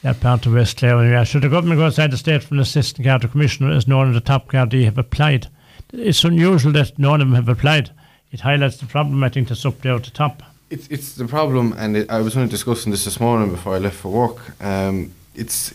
[0.03, 1.24] that part of West Clare.
[1.24, 4.14] Should the government go outside the state from the Assistant county Commissioner, as none of
[4.14, 5.49] the top Gardaí have applied?
[5.92, 7.90] It's unusual that none of them have applied.
[8.30, 10.42] It highlights the problem, I think, that's up there at the top.
[10.70, 13.78] It's it's the problem, and it, I was only discussing this this morning before I
[13.78, 14.62] left for work.
[14.62, 15.74] Um, it's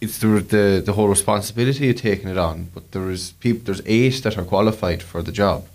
[0.00, 2.70] it's the, the the whole responsibility of taking it on.
[2.74, 5.68] But there is people, there's eight that are qualified for the job,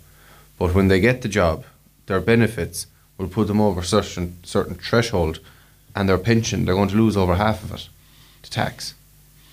[0.58, 1.64] but when they get the job,
[2.06, 5.40] their benefits will put them over certain certain threshold,
[5.94, 7.88] and their pension they're going to lose over half of it
[8.42, 8.94] to tax,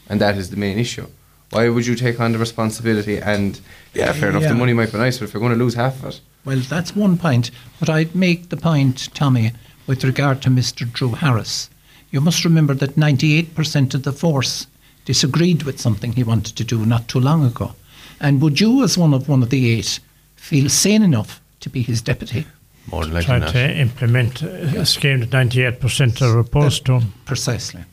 [0.07, 1.07] and that is the main issue.
[1.51, 3.17] Why would you take on the responsibility?
[3.17, 3.59] And
[3.93, 4.49] yeah, fair enough, Yeah.
[4.49, 6.59] the money might be nice, but if you're going to lose half of it, Well,
[6.59, 7.51] that's one point.
[7.79, 9.51] But I'd make the point, Tommy,
[9.87, 10.91] with regard to Mr.
[10.91, 11.69] Drew Harris.
[12.11, 14.67] You must remember that 98% of the force
[15.05, 17.73] disagreed with something he wanted to do not too long ago.
[18.19, 19.99] And would you, as one of one of the eight,
[20.35, 22.45] feel sane enough to be his deputy?
[22.91, 23.51] More than likely Try not.
[23.51, 27.01] to implement a scheme that 98% are opposed to.
[27.25, 27.83] Precisely.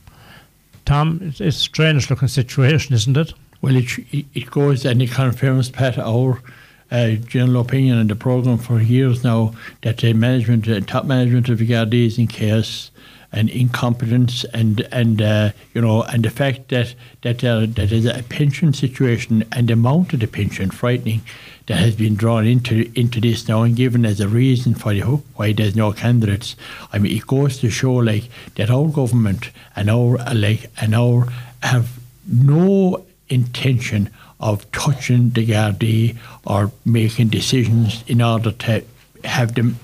[0.84, 3.32] Tom, it's, it's a strange looking situation, isn't it?
[3.60, 6.40] Well, it, it goes and it confirms, Pat, our
[6.90, 11.48] uh, general opinion on the programme for years now that the management, uh, top management
[11.48, 12.90] of the Gardaí is in chaos
[13.32, 18.06] and incompetence and and uh, you know and the fact that that there that is
[18.06, 21.20] a pension situation and the amount of the pension frightening
[21.66, 25.00] that has been drawn into into this now and given as a reason for the,
[25.34, 26.56] why there's no candidates.
[26.92, 31.28] I mean, it goes to show like that our government and our like and our
[31.62, 38.84] have no intention of touching the Gardaí or making decisions in order to
[39.24, 39.78] have them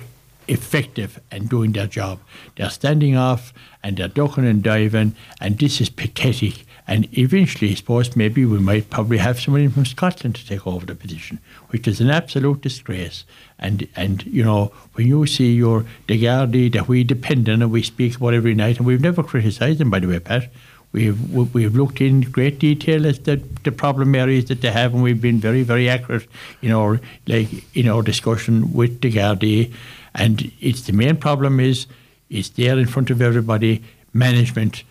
[0.53, 2.21] effective and doing their job.
[2.57, 6.67] They're standing off and they're ducking and diving, and this is pathetic.
[6.87, 10.85] And eventually, I suppose maybe we might probably have somebody from Scotland to take over
[10.85, 11.39] the position,
[11.69, 13.25] which is an absolute disgrace.
[13.59, 17.71] And and you know when you see your the Gardaí that we depend on and
[17.71, 20.51] we speak about every night, and we've never criticised them by the way, Pat.
[20.93, 21.19] We've
[21.55, 25.23] we've looked in great detail as the the problem areas that they have, and we've
[25.23, 26.29] been very very accurate
[26.61, 29.73] in our like in our discussion with the Gardaí.
[30.15, 31.87] And it's the main problem is
[32.31, 33.83] it's there in front of everybody,
[34.13, 34.85] management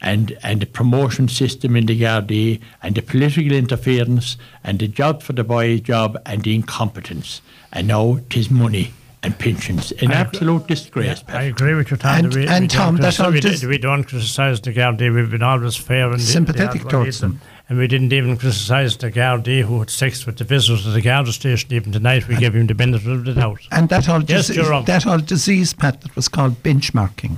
[0.00, 5.22] and and the promotion system in the Gardaí and the political interference and the job
[5.22, 7.40] for the boys' job and the incompetence.
[7.72, 8.92] And now it is money
[9.24, 9.90] and pensions.
[9.92, 11.24] An I absolute disgrace.
[11.26, 12.24] I agree with you, Tom.
[12.26, 15.12] And- we, and we Tom, that's criticise- all we, dis- we don't criticise the Gardaí.
[15.12, 17.40] We've been always fair and Sympathetic the towards them.
[17.68, 21.02] And we didn't even criticise the Gardaí who had sex with the visitors at the
[21.02, 21.70] Garda station.
[21.74, 23.60] Even tonight, we gave him the benefit of the doubt.
[23.70, 24.86] And that old, Yes, dis- Jerome.
[24.86, 27.36] that old disease, Pat, that was called benchmarking,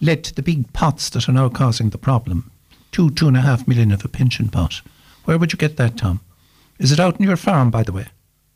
[0.00, 2.50] led to the big pots that are now causing the problem.
[2.92, 4.82] Two, two and a half million of a pension pot.
[5.24, 6.20] Where would you get that, Tom?
[6.78, 8.06] Is it out in your farm, by the way?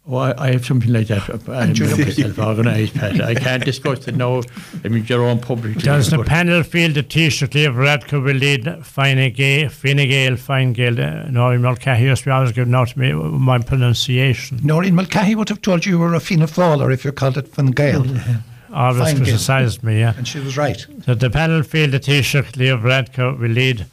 [0.08, 1.28] Oh, I, I have something like that.
[1.48, 3.20] I'm myself organised, Pat.
[3.20, 4.42] I can't discuss it now.
[4.82, 5.78] I mean, your own public.
[5.78, 10.72] Does the panel feel the Taoiseach Leo Varadkar will lead Fine Gael, Fine Gael, Fine
[10.72, 10.98] Gael?
[11.00, 14.60] Uh, no, I'm not used to always giving out to me my pronunciation.
[14.64, 17.48] Noreen Mulcahy would have told you you were a Fianna Fáiler if you called it
[17.48, 18.06] Fine Gael.
[18.72, 20.14] Always criticised me, yeah.
[20.16, 20.86] and she was right.
[21.04, 23.86] So the panel feel the Taoiseach Leo Varadkar will lead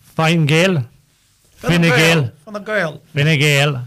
[0.00, 0.84] Fine Gael,
[1.56, 3.02] Fine Gael, Fine Gael.
[3.12, 3.82] Fine Gael,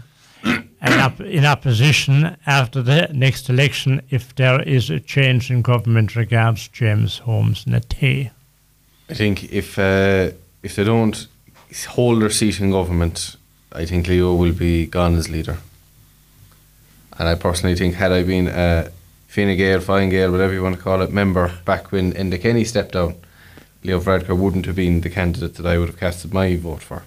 [0.80, 6.16] and op- in opposition after the next election if there is a change in government
[6.16, 8.30] regards James Holmes Natay.
[9.08, 10.30] I think if uh,
[10.62, 11.26] if they don't
[11.88, 13.36] hold their seat in government,
[13.72, 15.58] I think Leo will be gone as leader.
[17.18, 18.90] And I personally think had I been a
[19.28, 22.64] Fine Gael, Fine Gael, whatever you want to call it, member back when Enda Kenny
[22.64, 23.14] stepped down,
[23.84, 27.04] Leo Varadkar wouldn't have been the candidate that I would have casted my vote for.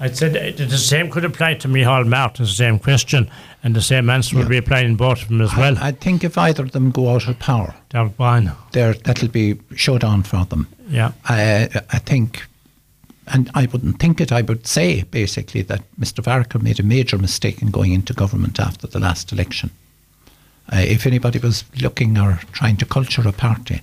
[0.00, 3.28] I'd say the same could apply to Micheál Martin, the same question,
[3.64, 5.76] and the same answer would be applied applying both of them as well.
[5.78, 7.74] I, I think if either of them go out of power,
[8.72, 10.68] there that'll be showdown for them.
[10.88, 11.12] Yeah.
[11.24, 12.46] I, I think,
[13.26, 16.22] and I wouldn't think it, I would say basically that Mr.
[16.22, 19.70] Varker made a major mistake in going into government after the last election.
[20.72, 23.80] Uh, if anybody was looking or trying to culture a party,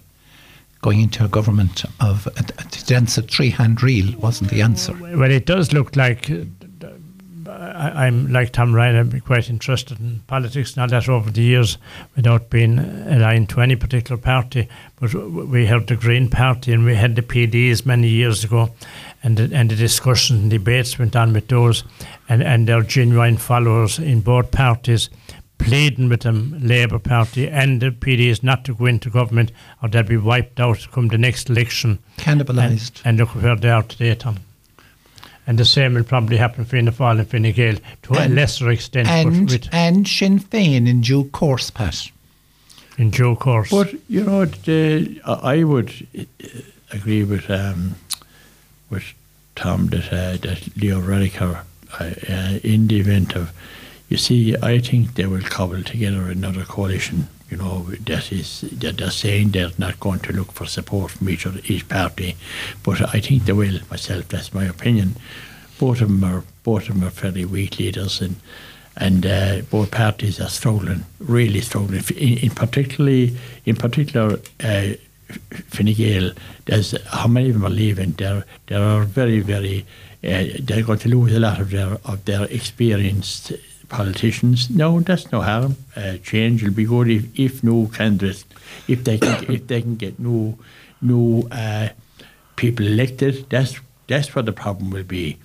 [0.82, 4.94] going into a government of a, a dense three hand reel wasn't the answer.
[4.94, 6.30] Well, it does look like
[7.48, 8.96] uh, I, I'm like Tom Ryan.
[8.96, 10.76] I'm quite interested in politics.
[10.76, 11.78] Not that over the years,
[12.16, 14.68] without being aligned to any particular party,
[15.00, 18.72] but we had the Green Party and we had the PDs many years ago,
[19.24, 21.84] and the, and the discussions and debates went on with those,
[22.30, 25.10] and and their genuine followers in both parties.
[25.66, 29.52] Pleading with them, Labour Party and the PDs not to go into government
[29.82, 32.00] or they'll be wiped out come the next election.
[32.18, 33.02] Cannibalised.
[33.04, 34.38] And, and look where they are today, Tom.
[35.48, 38.70] And the same will probably happen for Fianna Fáil and Fine Gael to a lesser
[38.72, 42.10] extent, and, but with, and Sinn Féin in due course, Pat.
[42.98, 43.70] in due course.
[43.70, 46.24] But you know, the, I I would uh,
[46.92, 47.96] agree with um,
[48.90, 49.14] with
[49.56, 51.58] Tom that uh, that Leo Radical
[52.00, 53.52] uh, uh, in the event of,
[54.10, 57.28] you see, I think they will cobble together another coalition.
[57.50, 61.30] You know, that is that they're saying they're not going to look for support from
[61.30, 62.36] each other, each party,
[62.84, 63.80] but I think they will.
[63.90, 65.16] Myself, that's my opinion.
[65.80, 68.38] Both of them are both of them are fairly weak leaders, and
[68.98, 72.04] and uh, both parties are struggling, really struggling.
[72.16, 74.88] In, in particularly, in particular, uh,
[75.68, 76.32] Fine Gael,
[76.66, 78.12] there's how many of them are leaving.
[78.12, 79.86] There, there are very, very.
[80.24, 83.52] Uh, they're going to lose a lot of their of their experienced
[83.96, 84.70] politicians.
[84.70, 85.78] No, that's no harm.
[85.96, 88.46] Uh, change will be good if, if new candidates,
[88.88, 90.58] if they can, if they can get no
[91.02, 91.90] new uh,
[92.56, 93.50] people elected.
[93.50, 95.38] That's that's what the problem will be.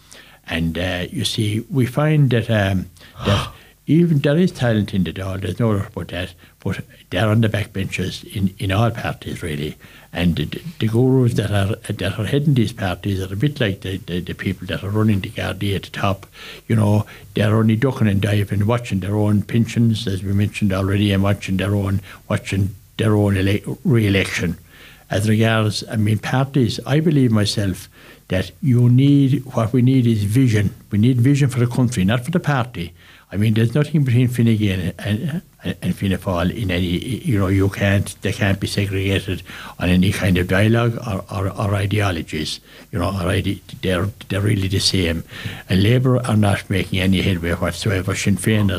[0.46, 2.90] And uh, you see, we find that um,
[3.24, 3.52] that
[3.86, 6.80] even there is talent in the Dáil, there's no doubt about that, but
[7.10, 9.76] they're on the backbenches in, in all parties really.
[10.12, 10.44] And the,
[10.78, 14.20] the gurus that are that are heading these parties are a bit like the, the,
[14.20, 16.26] the people that are running the Gardaí at the top.
[16.66, 21.12] You know, they're only ducking and diving, watching their own pensions, as we mentioned already,
[21.12, 24.58] and watching their own watching their own ele- re-election.
[25.10, 27.88] As regards, I mean, parties, I believe myself
[28.28, 30.74] that you need what we need is vision.
[30.90, 32.94] We need vision for the country, not for the party.
[33.32, 37.38] I mean, there's nothing between Fine Gael and, and, and Fianna Fáil in any, you
[37.38, 39.42] know, you can't, they can't be segregated
[39.78, 42.60] on any kind of dialogue or, or, or ideologies,
[42.92, 45.24] you know, or ide- they're, they're really the same.
[45.68, 48.14] And Labour are not making any headway whatsoever.
[48.14, 48.70] Sinn Féin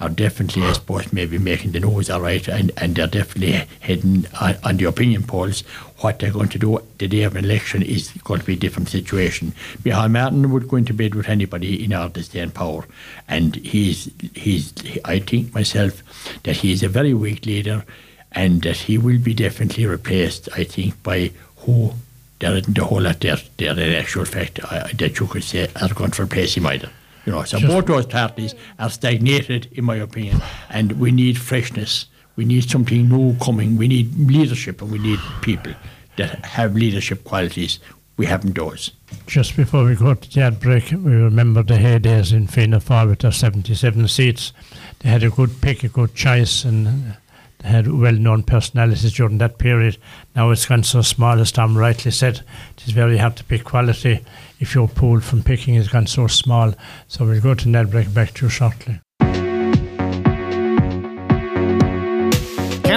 [0.00, 4.26] are, definitely, I suppose, maybe making the nose all right, and, and they're definitely heading
[4.40, 5.64] on, on the opinion polls
[5.98, 8.56] what they're going to do the day of an election is going to be a
[8.56, 9.52] different situation.
[9.84, 12.84] Micheál Martin would go into bed with anybody in order to stay in power.
[13.28, 14.72] And he's, he's,
[15.04, 16.02] I think myself
[16.42, 17.84] that he is a very weak leader
[18.32, 21.92] and that he will be definitely replaced, I think, by who
[22.40, 25.68] there isn't a whole lot there, there in actual fact uh, that you could say
[25.80, 26.90] are going to replace him either.
[27.24, 31.38] You know, so Just- both those parties are stagnated, in my opinion, and we need
[31.38, 32.06] freshness.
[32.36, 33.76] We need something new coming.
[33.76, 35.74] We need leadership, and we need people
[36.16, 37.78] that have leadership qualities.
[38.16, 38.92] We haven't those.
[39.26, 43.08] Just before we go to the ad break, we remember the heydays in Fianna Fáil
[43.08, 44.52] with their 77 seats.
[45.00, 47.16] They had a good pick, a good choice, and
[47.58, 49.98] they had well-known personalities during that period.
[50.36, 52.42] Now it's gone so small, as Tom rightly said.
[52.76, 54.24] It is very hard to pick quality
[54.60, 56.74] if your pool from picking has gone so small.
[57.08, 59.00] So we'll go to an ad break back to you shortly.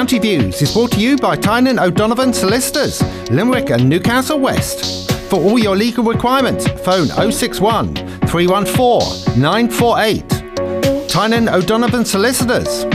[0.08, 5.12] County Views is brought to you by Tynan O'Donovan Solicitors, Limerick and Newcastle West.
[5.30, 11.10] For all your legal requirements, phone 061 314 948.
[11.10, 12.86] Tynan O'Donovan Solicitors,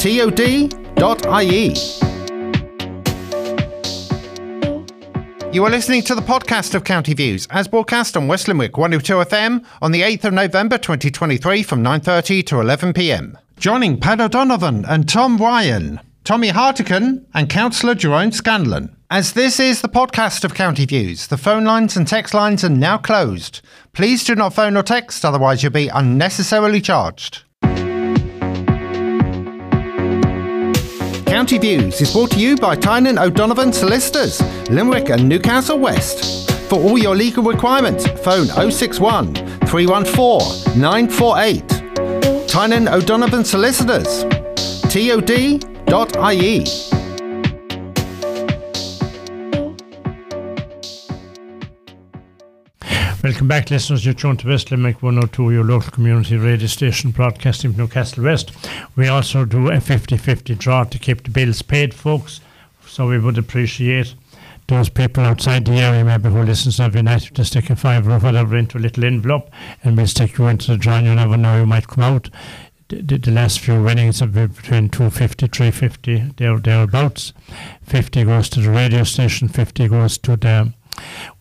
[0.00, 1.74] tod.ie.
[5.52, 9.12] You are listening to the podcast of County Views, as broadcast on West Limerick 102
[9.12, 13.36] FM on the 8th of November 2023 from 9.30 to 11pm.
[13.58, 18.96] Joining Pat O'Donovan and Tom Ryan, Tommy Hartigan and Councillor Jerome Scanlan.
[19.08, 22.68] As this is the podcast of County Views, the phone lines and text lines are
[22.68, 23.60] now closed.
[23.92, 27.44] Please do not phone or text, otherwise you'll be unnecessarily charged.
[31.28, 36.50] County Views is brought to you by Tynan O'Donovan Solicitors, Limerick and Newcastle West.
[36.68, 39.32] For all your legal requirements, phone 061
[39.66, 42.48] 314 948.
[42.48, 44.24] Tynan O'Donovan Solicitors,
[45.86, 46.64] tod.ie.
[53.22, 54.04] Welcome back, listeners.
[54.04, 58.52] You're tuned to West Limerick 102, your local community radio station broadcasting from Newcastle West.
[58.94, 62.40] We also do a 50 50 draw to keep the bills paid, folks.
[62.86, 64.14] So we would appreciate
[64.68, 68.18] those people outside the area, maybe who listens every night, to stick a fiver or
[68.18, 69.50] whatever into a little envelope
[69.84, 70.98] and we'll stick you into the draw.
[70.98, 72.30] You never know, you might come out.
[72.88, 77.32] The, the, last few winnings have been between 250, 350, there, thereabouts.
[77.82, 80.72] 50 goes to the radio station, 50 goes to the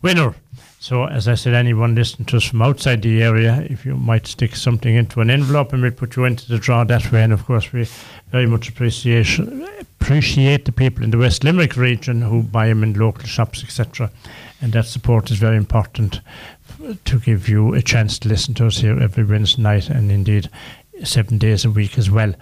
[0.02, 0.34] winner.
[0.80, 4.28] So, as I said, anyone listening to us from outside the area, if you might
[4.28, 7.24] stick something into an envelope and we'll put you into the draw that way.
[7.24, 7.88] And of course, we
[8.32, 9.40] very much appreciate
[10.00, 14.12] appreciate the people in the West Limerick region who buy them in local shops, etc.
[14.62, 16.22] And that support is very important
[17.06, 20.50] to give you a chance to listen to us here every Wednesday night and indeed
[21.04, 22.34] seven days a week as well.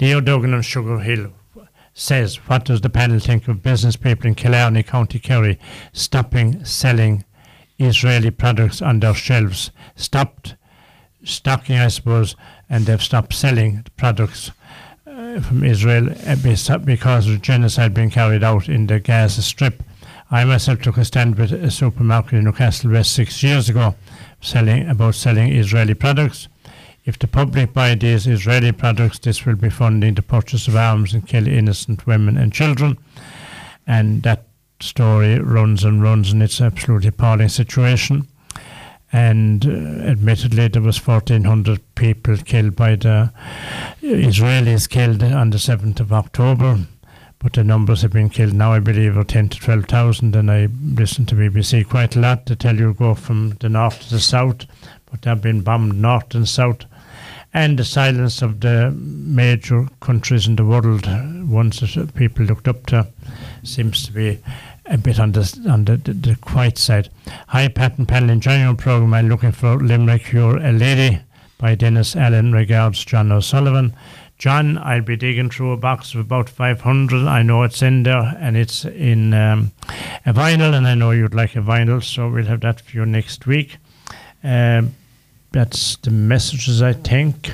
[0.00, 1.32] Leo Duggan on Sugar Hill
[1.94, 5.58] says, What does the panel think of business people in Killarney, County Kerry,
[5.92, 7.24] stopping selling
[7.78, 9.70] Israeli products on their shelves?
[9.96, 10.56] Stopped
[11.24, 12.36] stocking, I suppose,
[12.68, 14.50] and they've stopped selling the products
[15.06, 16.36] uh, from Israel uh,
[16.84, 19.82] because of genocide being carried out in the Gaza Strip.
[20.30, 23.94] I myself took a stand with a supermarket in Newcastle West six years ago,
[24.40, 26.48] selling about selling Israeli products.
[27.04, 31.14] If the public buy these Israeli products, this will be funding the purchase of arms
[31.14, 32.96] and kill innocent women and children.
[33.88, 34.46] And that
[34.80, 38.28] story runs and runs, and it's an absolutely appalling situation.
[39.12, 43.32] And uh, admittedly, there was 1,400 people killed by the
[44.00, 46.78] Israelis killed on the 7th of October.
[47.40, 50.36] But the numbers have been killed now, I believe, are 10 to 12,000.
[50.36, 54.02] And I listen to BBC quite a lot to tell you go from the north
[54.02, 54.66] to the south.
[55.10, 56.86] But they've been bombed north and south
[57.54, 61.06] and the silence of the major countries in the world,
[61.50, 63.06] ones that people looked up to,
[63.62, 64.38] seems to be
[64.86, 67.08] a bit on the on the, the, the quiet side.
[67.48, 69.14] Hi, Pat and Panel, enjoying your program.
[69.14, 70.32] I'm looking for Limerick.
[70.32, 71.20] You're a lady
[71.58, 72.52] by Denis Allen.
[72.52, 73.94] Regards, John O'Sullivan.
[74.38, 77.28] John, I'll be digging through a box of about 500.
[77.28, 79.70] I know it's in there and it's in um,
[80.26, 83.06] a vinyl, and I know you'd like a vinyl, so we'll have that for you
[83.06, 83.76] next week.
[84.42, 84.96] Um,
[85.52, 87.50] that's the messages, I think.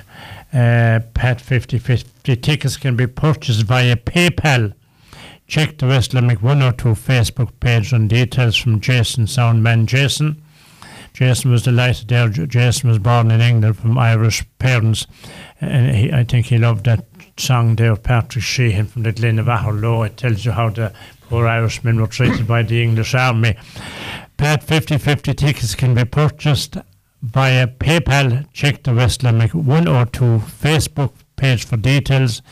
[0.53, 4.73] Uh, Pat 5050 tickets can be purchased via PayPal.
[5.47, 10.43] Check the West Limerick 102 Facebook page on details from Jason Soundman Jason.
[11.13, 12.29] Jason was delighted there.
[12.29, 15.07] Jason was born in England from Irish parents,
[15.61, 17.05] and he, I think he loved that
[17.39, 20.07] song there, Patrick Sheehan from the Glen of Aherlow.
[20.07, 20.93] It tells you how the
[21.29, 23.57] poor Irishmen were treated by the English army.
[24.37, 26.77] Pat 50-50 tickets can be purchased
[27.23, 28.47] via PayPal.
[28.53, 32.43] Check the West Limerick 102 Facebook page for details.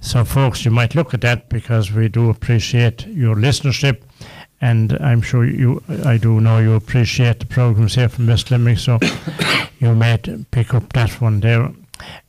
[0.00, 4.02] So, folks, you might look at that because we do appreciate your listenership.
[4.60, 8.78] And I'm sure you, I do know you appreciate the programs here from West Limerick,
[8.78, 8.98] so
[9.78, 11.70] you might pick up that one there.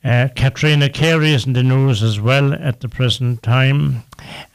[0.04, 4.02] Uh, Catriona Carey is in the news as well at the present time.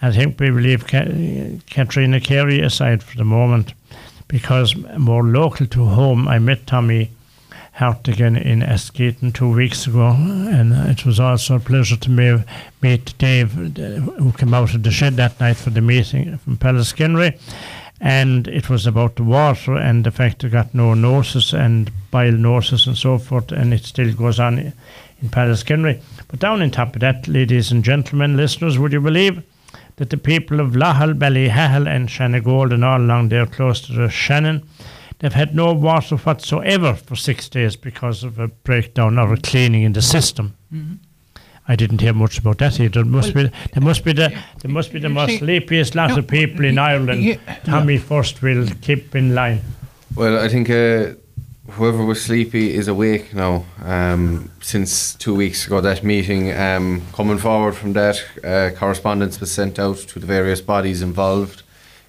[0.01, 1.05] I think we will leave Ka-
[1.69, 3.73] Catriona Carey aside for the moment
[4.27, 7.09] because more local to home, I met Tommy
[7.79, 12.43] again in Askeaton two weeks ago, and it was also a pleasure to me,
[12.81, 17.39] meet Dave, who came out of the shed that night for the meeting from Pallaskenry.
[17.99, 22.31] And it was about the water and the fact it got no notice and bile
[22.31, 26.01] notice and so forth, and it still goes on in Pallaskenry.
[26.27, 29.43] But down on top of that, ladies and gentlemen, listeners, would you believe
[29.97, 34.09] that the people of Lahal, Ballyhahill, and Shanagolden and all along there close to the
[34.09, 34.67] Shannon,
[35.19, 39.83] They've had no water whatsoever for six days because of a breakdown or a cleaning
[39.83, 40.55] in the system.
[40.71, 40.95] Mm-hmm.
[41.67, 43.03] I didn't hear much about that either.
[43.03, 44.29] There must well, be there must be the
[44.61, 47.23] there must be the most see, sleepiest lot no, of people in Ireland.
[47.23, 47.99] Yeah, Tommy yeah.
[47.99, 49.61] first will keep in line.
[50.15, 51.15] Well, I think uh,
[51.71, 53.65] whoever was sleepy is awake now.
[53.83, 59.51] Um, since two weeks ago, that meeting, um, coming forward from that, uh, correspondence was
[59.51, 61.63] sent out to the various bodies involved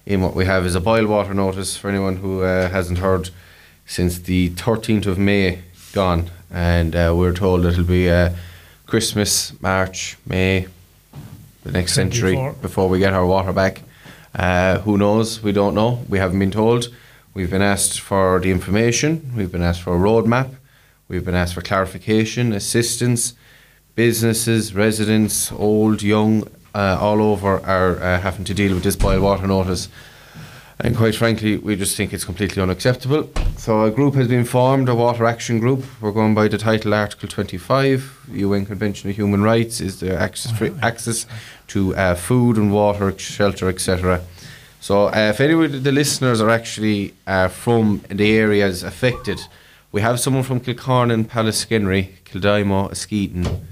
[0.05, 3.29] in what we have is a boil water notice for anyone who uh, hasn't heard
[3.85, 5.59] since the 13th of May
[5.93, 6.29] gone.
[6.51, 8.31] And uh, we're told it'll be uh,
[8.85, 10.67] Christmas, March, May,
[11.63, 13.81] the next century before we get our water back.
[14.33, 15.41] Uh, who knows?
[15.41, 16.03] We don't know.
[16.07, 16.89] We haven't been told.
[17.33, 20.55] We've been asked for the information, we've been asked for a roadmap,
[21.07, 23.33] we've been asked for clarification, assistance.
[23.95, 29.21] Businesses, residents, old, young, uh, all over are uh, having to deal with this boil
[29.21, 29.89] water notice.
[30.81, 33.29] And quite frankly, we just think it's completely unacceptable.
[33.57, 35.83] So a group has been formed, a water action group.
[35.99, 40.57] We're going by the title Article 25, UN Convention of Human Rights, is the access,
[40.57, 41.25] free, access
[41.67, 44.21] to uh, food and water, shelter, etc.
[44.79, 49.41] So uh, if any of the listeners are actually uh, from the areas affected,
[49.91, 53.65] we have someone from Kilcornan, Pallaskenry, Kildimo, Askeaton,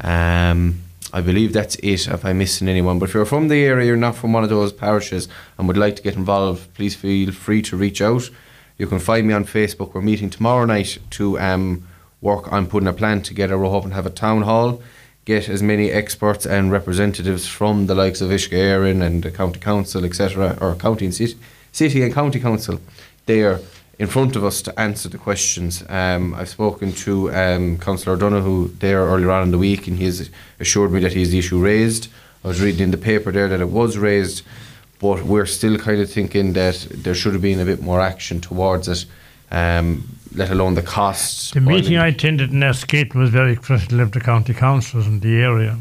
[0.00, 0.80] um,
[1.12, 2.98] I believe that's it if I'm missing anyone.
[2.98, 5.76] But if you're from the area, you're not from one of those parishes and would
[5.76, 8.30] like to get involved, please feel free to reach out.
[8.78, 9.92] You can find me on Facebook.
[9.92, 11.86] We're meeting tomorrow night to um,
[12.20, 13.58] work on putting a plan together.
[13.58, 14.82] We're hoping to have a town hall,
[15.24, 19.60] get as many experts and representatives from the likes of Uisce Éireann and the county
[19.60, 21.36] council, etc., or county and city,
[21.72, 22.80] city and county council
[23.26, 23.60] there
[24.00, 25.84] in front of us to answer the questions.
[25.90, 30.30] Um, I've spoken to um, Councillor Donoghue there earlier on in the week, and he's
[30.58, 32.08] assured me that he's the issue raised.
[32.42, 34.42] I was reading in the paper there that it was raised,
[35.00, 38.40] but we're still kind of thinking that there should have been a bit more action
[38.40, 39.04] towards it,
[39.50, 41.50] um, let alone the costs.
[41.50, 45.42] The meeting I attended in Askeaton was very critical of the county councils in the
[45.42, 45.76] area.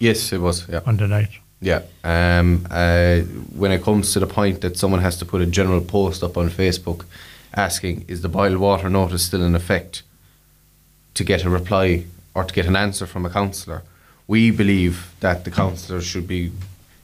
[0.00, 0.68] Yes, it was.
[0.68, 0.80] Yeah.
[0.86, 1.30] On the night.
[1.60, 1.82] Yeah.
[2.04, 3.20] Um, uh,
[3.56, 6.36] when it comes to the point that someone has to put a general post up
[6.36, 7.04] on Facebook
[7.54, 10.02] asking, is the boil water notice still in effect,
[11.14, 12.04] to get a reply
[12.34, 13.82] or to get an answer from a councillor,
[14.28, 16.52] we believe that the councillor should be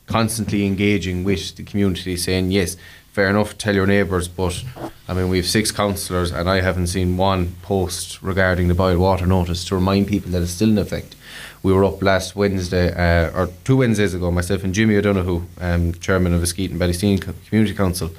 [0.06, 2.76] constantly engaging with the community, saying, yes,
[3.12, 4.62] fair enough, tell your neighbours, but
[5.08, 8.98] I mean, we have six councillors and I haven't seen one post regarding the boil
[8.98, 11.16] water notice to remind people that it's still in effect
[11.64, 15.94] we were up last Wednesday, uh, or two Wednesdays ago, myself and Jimmy O'Donoghue, um,
[15.94, 17.18] chairman of Askeaton Ballysteen
[17.48, 18.10] Community Council.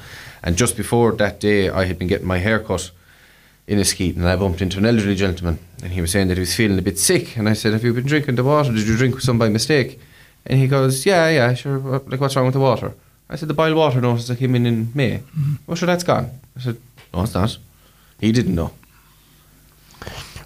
[0.43, 2.89] And just before that day, I had been getting my hair cut
[3.67, 6.41] in Askeaton, and I bumped into an elderly gentleman, and he was saying that he
[6.41, 7.37] was feeling a bit sick.
[7.37, 8.71] And I said, Have you been drinking the water?
[8.71, 9.99] Did you drink some by mistake?
[10.47, 11.77] And he goes, Yeah, yeah, sure.
[11.77, 12.93] Like, what's wrong with the water?
[13.29, 15.19] I said, The boil water notice that came in in May.
[15.19, 15.53] Mm-hmm.
[15.67, 16.31] Well, sure, that's gone.
[16.57, 16.77] I said,
[17.13, 17.57] No, it's not.
[18.19, 18.71] He didn't know.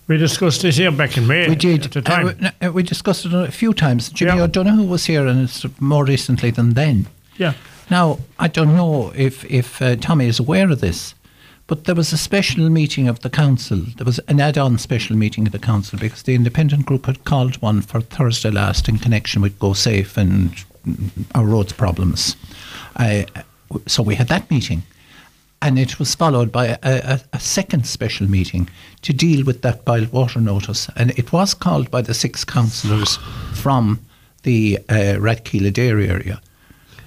[0.09, 1.47] We discussed this here back in May.
[1.47, 1.85] We did.
[1.85, 2.51] At the time.
[2.61, 4.09] Uh, we discussed it a few times.
[4.09, 4.43] Jimmy yeah.
[4.43, 7.05] O'Donoghue was here, and it's more recently than then.
[7.37, 7.53] Yeah.
[7.91, 11.13] Now I don't know if if uh, Tommy is aware of this,
[11.69, 13.77] But there was a special meeting of the council.
[13.97, 17.61] There was an add-on special meeting of the council because the independent group had called
[17.61, 20.51] one for Thursday last in connection with Go Safe and
[21.35, 22.35] our roads problems.
[22.95, 23.25] Uh,
[23.85, 24.81] so we had that meeting,
[25.61, 28.69] and it was followed by a, a, a second special meeting
[29.01, 33.17] to deal with that boiled water notice, and it was called by the six councillors
[33.53, 33.99] from
[34.43, 36.41] the uh, Rathkeale Adare area.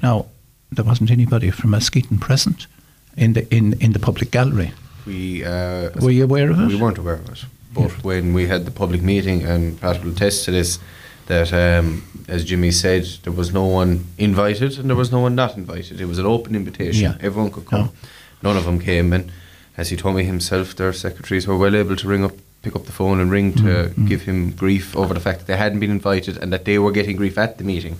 [0.02, 0.26] Now,
[0.70, 2.66] there wasn't anybody from Muskegon present
[3.16, 4.72] in the in, in the public gallery.
[5.06, 6.66] We uh, Were you aware of it?
[6.68, 10.12] We weren't aware of it, but when we had the public meeting, and Pat will
[10.12, 10.78] attest to this,
[11.26, 15.34] that um, as Jimmy said, there was no one invited and there was no one
[15.34, 16.00] not invited.
[16.00, 17.02] It was an open invitation.
[17.02, 17.16] Yeah.
[17.20, 17.90] Everyone could come.
[18.42, 19.30] None of them came, and
[19.76, 22.32] as he told me himself, their secretaries were well able to ring up,
[22.62, 24.06] pick up the phone, and ring to Mm-hmm.
[24.06, 26.92] give him grief over the fact that they hadn't been invited and that they were
[26.92, 27.96] getting grief at the meeting.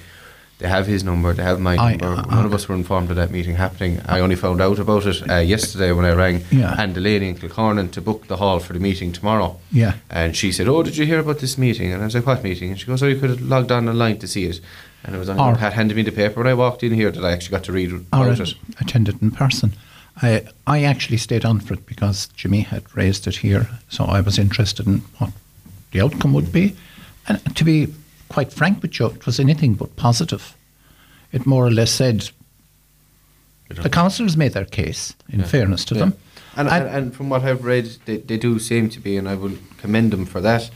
[0.59, 1.33] They have his number.
[1.33, 2.23] They have my I- number.
[2.29, 4.01] I- None of us were informed of that meeting happening.
[4.07, 6.77] I only found out about it uh, yesterday when I rang Yeah.
[6.79, 9.59] Anne Delaney in Kilcornan to book the hall for the meeting tomorrow.
[9.73, 9.95] Yeah.
[10.11, 12.45] And she said, "Oh, did you hear about this meeting?" And I was like, "What
[12.45, 14.61] meeting?" And she goes, "Oh, you could have logged on online to see it."
[15.05, 15.41] And it was on.
[15.41, 17.65] Or- Pat handed me the paper when I walked in here that I actually got
[17.65, 18.55] to read about it.
[18.81, 19.73] attended in person.
[20.21, 24.21] I, I actually stayed on for it because Jimmy had raised it here, so I
[24.21, 25.31] was interested in what
[25.93, 26.77] the outcome would be.
[27.29, 27.93] And to be
[28.29, 30.55] quite frank with you, it was anything but positive.
[31.33, 32.31] It more or less said
[33.71, 35.47] the councillors made their case, in Yeah.
[35.47, 36.01] fairness to Yeah.
[36.01, 36.15] them.
[36.57, 39.27] And, And- and, and from what I've read, they, they do seem to be, and
[39.27, 40.71] I will commend them for that.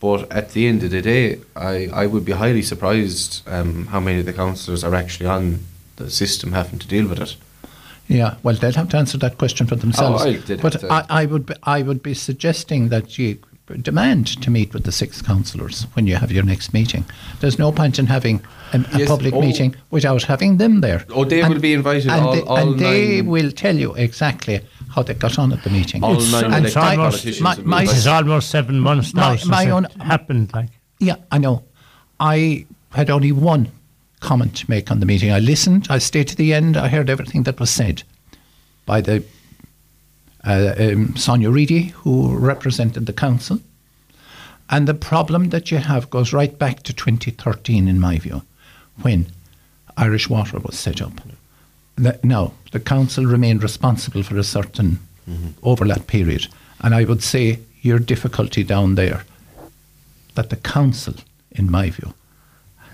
[0.00, 4.00] But at the end of the day, I, I would be highly surprised um, how
[4.00, 5.60] many of the councillors are actually on
[5.94, 7.36] the system having to deal with it.
[8.12, 10.24] Yeah, well, they'll have to answer that question for themselves.
[10.24, 13.38] Oh, I but I, I would be, I would be suggesting that you
[13.80, 17.04] demand to meet with the six councillors when you have your next meeting.
[17.40, 18.42] There's no point in having
[18.74, 19.40] a, a Yes, public oh.
[19.40, 21.06] meeting without having them there.
[21.10, 24.60] Oh, they will be invited, and all- they, all and they will tell you exactly
[24.94, 26.04] how they got on at the meeting.
[26.04, 29.30] All It's- nine and elected my- my- will be my- It's almost seven months now
[29.30, 30.50] My- since my it own- happened.
[30.52, 30.68] Like
[30.98, 31.62] Yeah, I know.
[32.20, 33.70] I had only one
[34.22, 35.30] comment to make on the meeting.
[35.30, 38.02] I listened, I stayed to the end, I heard everything that was said
[38.86, 39.22] by the
[40.44, 43.60] uh, um, Sonia Reedy, who represented the council.
[44.70, 48.42] And the problem that you have goes right back to 2013, in my view,
[49.02, 49.26] when
[49.96, 51.12] Irish Water was set up.
[51.96, 54.98] The, now, the council remained responsible for a certain
[55.62, 56.46] overlap period.
[56.80, 59.24] And I would say your difficulty down there
[60.34, 61.14] that the council,
[61.50, 62.14] in my view,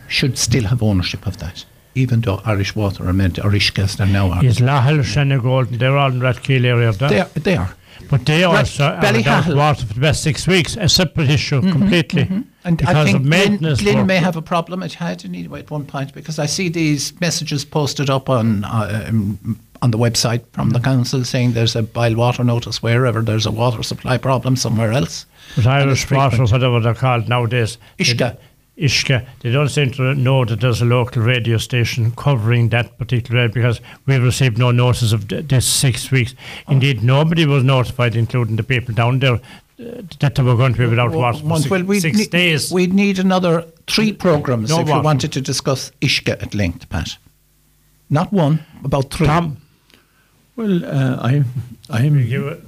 [0.09, 1.65] should still have ownership of that,
[1.95, 4.45] even though Irish Water are meant, Irish Gas, they're now are.
[4.45, 7.11] is Lahal, Shenna they're all in Rathkeale area of that.
[7.11, 7.75] They are, they are.
[8.11, 9.49] But they Right, also are Ballyhahill.
[9.49, 12.29] without water for the best six weeks, a separate issue completely.
[12.65, 14.07] And because I think of maintenance Glin work.
[14.07, 14.83] may have a problem.
[14.83, 19.07] It had anyway at one point because I see these messages posted up on uh,
[19.09, 23.47] um, on the website from the council saying there's a boil water notice wherever there's
[23.47, 25.27] a water supply problem somewhere else.
[25.57, 27.79] But Irish Water, whatever they're called nowadays.
[27.99, 28.37] Uisce.
[28.81, 29.27] Uisce.
[29.41, 33.53] They don't seem to know that there's a local radio station covering that particular area
[33.53, 36.35] because we've received no notice of this six weeks.
[36.69, 40.79] Indeed, nobody was notified, including the people down there, uh, that they were going to
[40.79, 42.71] be without water for Well, six, well, we'd six need, days.
[42.73, 45.05] We'd need another three programs No if you water.
[45.05, 47.17] wanted to discuss Uisce at length, Pat.
[48.11, 49.27] Not one, about three.
[49.27, 49.59] Tom,
[50.57, 51.45] Well, uh, I,
[51.91, 52.61] I'm, you,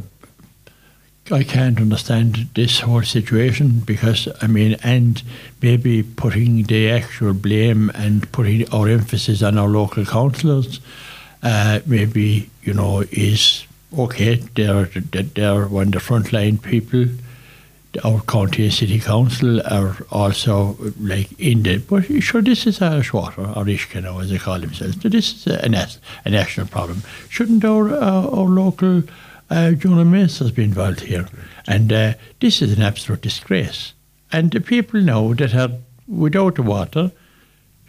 [1.33, 5.23] I can't understand this whole situation because I mean, and
[5.63, 10.81] maybe putting the actual blame and putting our emphasis on our local councillors,
[11.43, 13.65] uh, maybe you know is
[13.97, 14.37] okay.
[14.55, 17.07] They're they're one of the frontline people.
[18.05, 23.13] Our county and city council are also like in the but sure this is Irish
[23.13, 25.01] water or Uisce now as they call themselves.
[25.03, 25.89] So this is a,
[26.25, 27.03] a national problem.
[27.29, 29.03] Shouldn't our uh, our local
[29.51, 31.27] uh, Jonah ministers be involved here?
[31.67, 33.93] And uh, this is an absolute disgrace.
[34.33, 35.71] And the people now that are
[36.07, 37.13] without the water,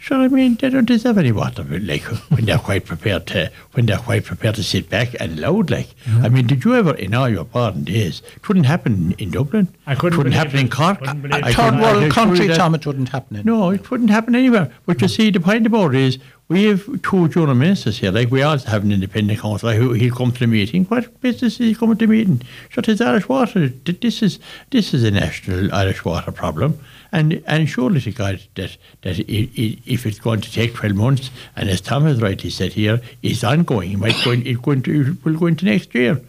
[0.02, 1.62] sure, I mean, they don't deserve any water.
[1.62, 5.38] but, Like when they're quite prepared to, when they're quite prepared to sit back and
[5.38, 5.70] loud.
[5.70, 6.24] Like, mm-hmm.
[6.24, 8.20] I mean, did you ever in all your born days?
[8.36, 9.68] It wouldn't happen in Dublin.
[9.86, 10.68] I couldn't It wouldn't believe happen in.
[10.68, 10.98] Cork.
[10.98, 11.54] Couldn't believe I it.
[11.54, 13.46] Third world country, assure you that- Tom, it wouldn't happen in.
[13.46, 14.72] no, it wouldn't happen anywhere.
[14.86, 15.22] But you mm-hmm.
[15.22, 16.18] see, the point about it is
[16.48, 18.12] we have two Jonah ministers here.
[18.12, 20.84] Like we also have an independent councillor who he'll come to the meeting.
[20.84, 22.42] What business is he coming to the meeting?
[22.68, 23.68] Shut his Irish water.
[23.68, 24.38] This is
[24.70, 26.78] this is a national Irish water problem.
[27.14, 30.94] And and surely to God that that i i if it's going to take twelve
[30.96, 33.92] months, and as Tom has rightly said here, is ongoing.
[33.92, 36.20] It might go in, it going to it will go into next year.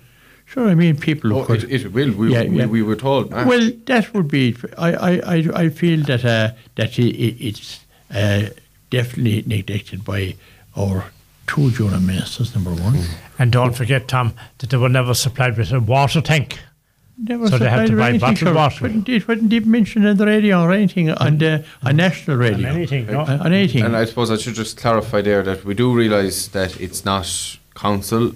[0.46, 1.34] Sure, I mean people.
[1.34, 2.12] Oh, could- it, it will.
[2.12, 2.66] We, Yeah, we, yeah.
[2.66, 3.34] we were told.
[3.34, 3.46] ah.
[3.48, 4.56] well, that would be.
[4.78, 7.80] I, I, I, I feel that uh, that i i it's
[8.14, 8.50] uh,
[8.90, 10.36] definitely neglected by
[10.76, 11.06] our
[11.48, 13.00] two junior ministers, number one.
[13.40, 16.60] And don't forget, Tom, that they were never supplied with a water tank.
[17.18, 18.54] Never So they had supplied to with buy anything, bottled sure.
[18.54, 18.84] water.
[18.86, 22.70] Wasn't, it wasn't even mentioned on the radio or anything on the on national radio.
[22.70, 23.22] On anything, no.
[23.22, 23.84] Uh, on anything.
[23.84, 27.58] And I suppose I should just clarify there that we do realise that it's not
[27.76, 28.32] council,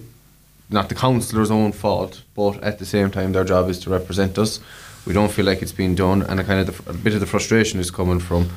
[0.70, 4.38] not the councillor's own fault, but at the same time their job is to represent
[4.38, 4.60] us.
[5.06, 7.20] We don't feel like it's being done, and a kind of the, a bit of
[7.20, 8.48] the frustration is coming from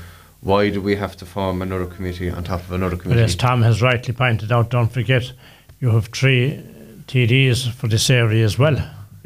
[0.41, 3.21] why do we have to form another committee on top of another But committee?
[3.21, 5.31] as Tom has rightly pointed out, don't forget,
[5.79, 6.61] you have three
[7.07, 8.77] TDs for this area as well,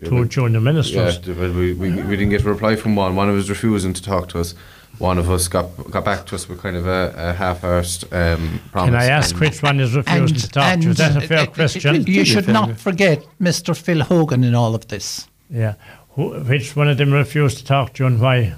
[0.06, 1.18] two but- the Yeah, ministers.
[1.18, 3.16] d- but we, we, we didn't get a reply from one.
[3.16, 4.56] One of us refusing to talk to us.
[4.98, 8.62] One of us got got back to us with kind of a, a half-arsed um,
[8.72, 8.92] promise.
[8.92, 10.92] Can I ask which one is refusing to talk to you?
[10.92, 12.06] Is that a fair uh, question?
[12.08, 13.76] You should not forget Mr.
[13.76, 15.28] Phil Hogan in all of this.
[15.50, 15.74] Yeah.
[16.12, 18.54] Who, which one of them refused to talk to you and why?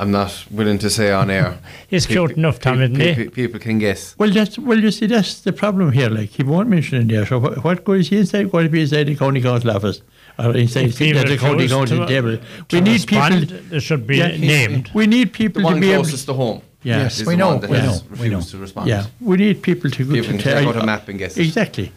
[0.00, 1.58] I'm not willing to say on air.
[1.88, 3.28] He's Pe- cute enough, Tom, pe- isn't pe- he?
[3.28, 4.14] People can guess.
[4.18, 4.78] well, that's well.
[4.86, 6.08] You see, that's the problem here.
[6.08, 7.26] Like he won't mention it there.
[7.26, 8.50] So what, what good is he inside?
[8.50, 10.00] Going to be inside the county council office
[10.38, 12.38] or inside If he the county council to- table?
[12.72, 13.64] We need respond, people.
[13.68, 14.90] They should be Yeah, named.
[14.94, 16.04] We need The people to one be able.
[16.04, 16.62] closest to home.
[16.82, 17.02] Yeah.
[17.02, 18.40] Yes, we know, that we know, we refused know.
[18.52, 18.88] to respond.
[18.88, 21.36] Yeah, we need people to People to can tell- take out a map and guess
[21.36, 21.42] it.
[21.44, 21.92] Exactly.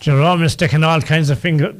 [0.00, 1.72] Jerome is sticking all kinds of finger,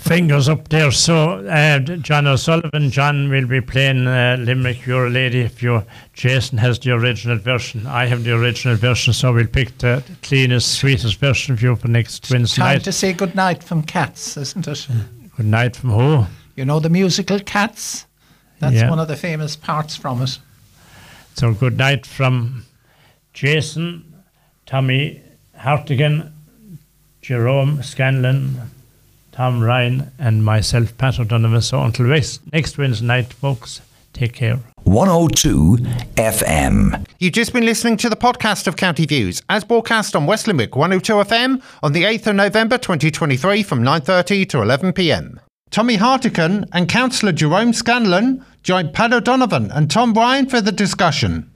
[0.00, 0.90] fingers up there.
[0.90, 5.40] So, uh, John O'Sullivan, John will be playing uh, Limerick, You're Lady.
[5.40, 9.78] If you Jason has the original version, I have the original version, so we'll pick
[9.78, 12.84] the cleanest, sweetest version of you for next Wednesday Time night.
[12.84, 14.86] to say good night from Cats, isn't it?
[15.36, 16.26] Good night from who?
[16.56, 18.06] You know the musical Cats?
[18.60, 18.88] That's Yeah.
[18.90, 20.38] one of the famous parts from it.
[21.34, 22.64] So, good night from
[23.34, 24.14] Jason,
[24.64, 25.20] Tommy
[25.58, 26.32] Hartigan,
[27.20, 28.60] Jerome Scanlan,
[29.36, 31.60] Tom Ryan, and myself, Pat O'Donovan.
[31.60, 33.82] So, until next next Wednesday night, folks,
[34.14, 34.60] take care.
[34.84, 35.76] 102
[36.16, 37.06] FM.
[37.18, 40.74] You've just been listening to the podcast of County Views, as broadcast on West Limerick
[40.74, 45.38] 102 FM on the 8th of November 2023 from 9.30 to 11pm.
[45.70, 51.50] Tommy Hartigan and Councillor Jerome Scanlan joined Pat O'Donovan and Tom Ryan for the discussion.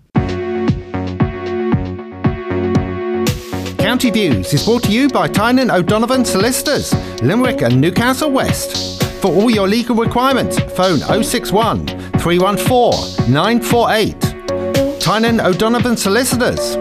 [3.91, 6.95] County Views is brought to you by Tynan O'Donovan Solicitors,
[7.25, 9.03] Limerick and Newcastle West.
[9.21, 11.89] For all your legal requirements, phone 061
[12.21, 15.01] 314 948.
[15.01, 16.77] Tynan O'Donovan Solicitors.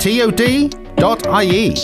[0.00, 1.74] TOD.ie.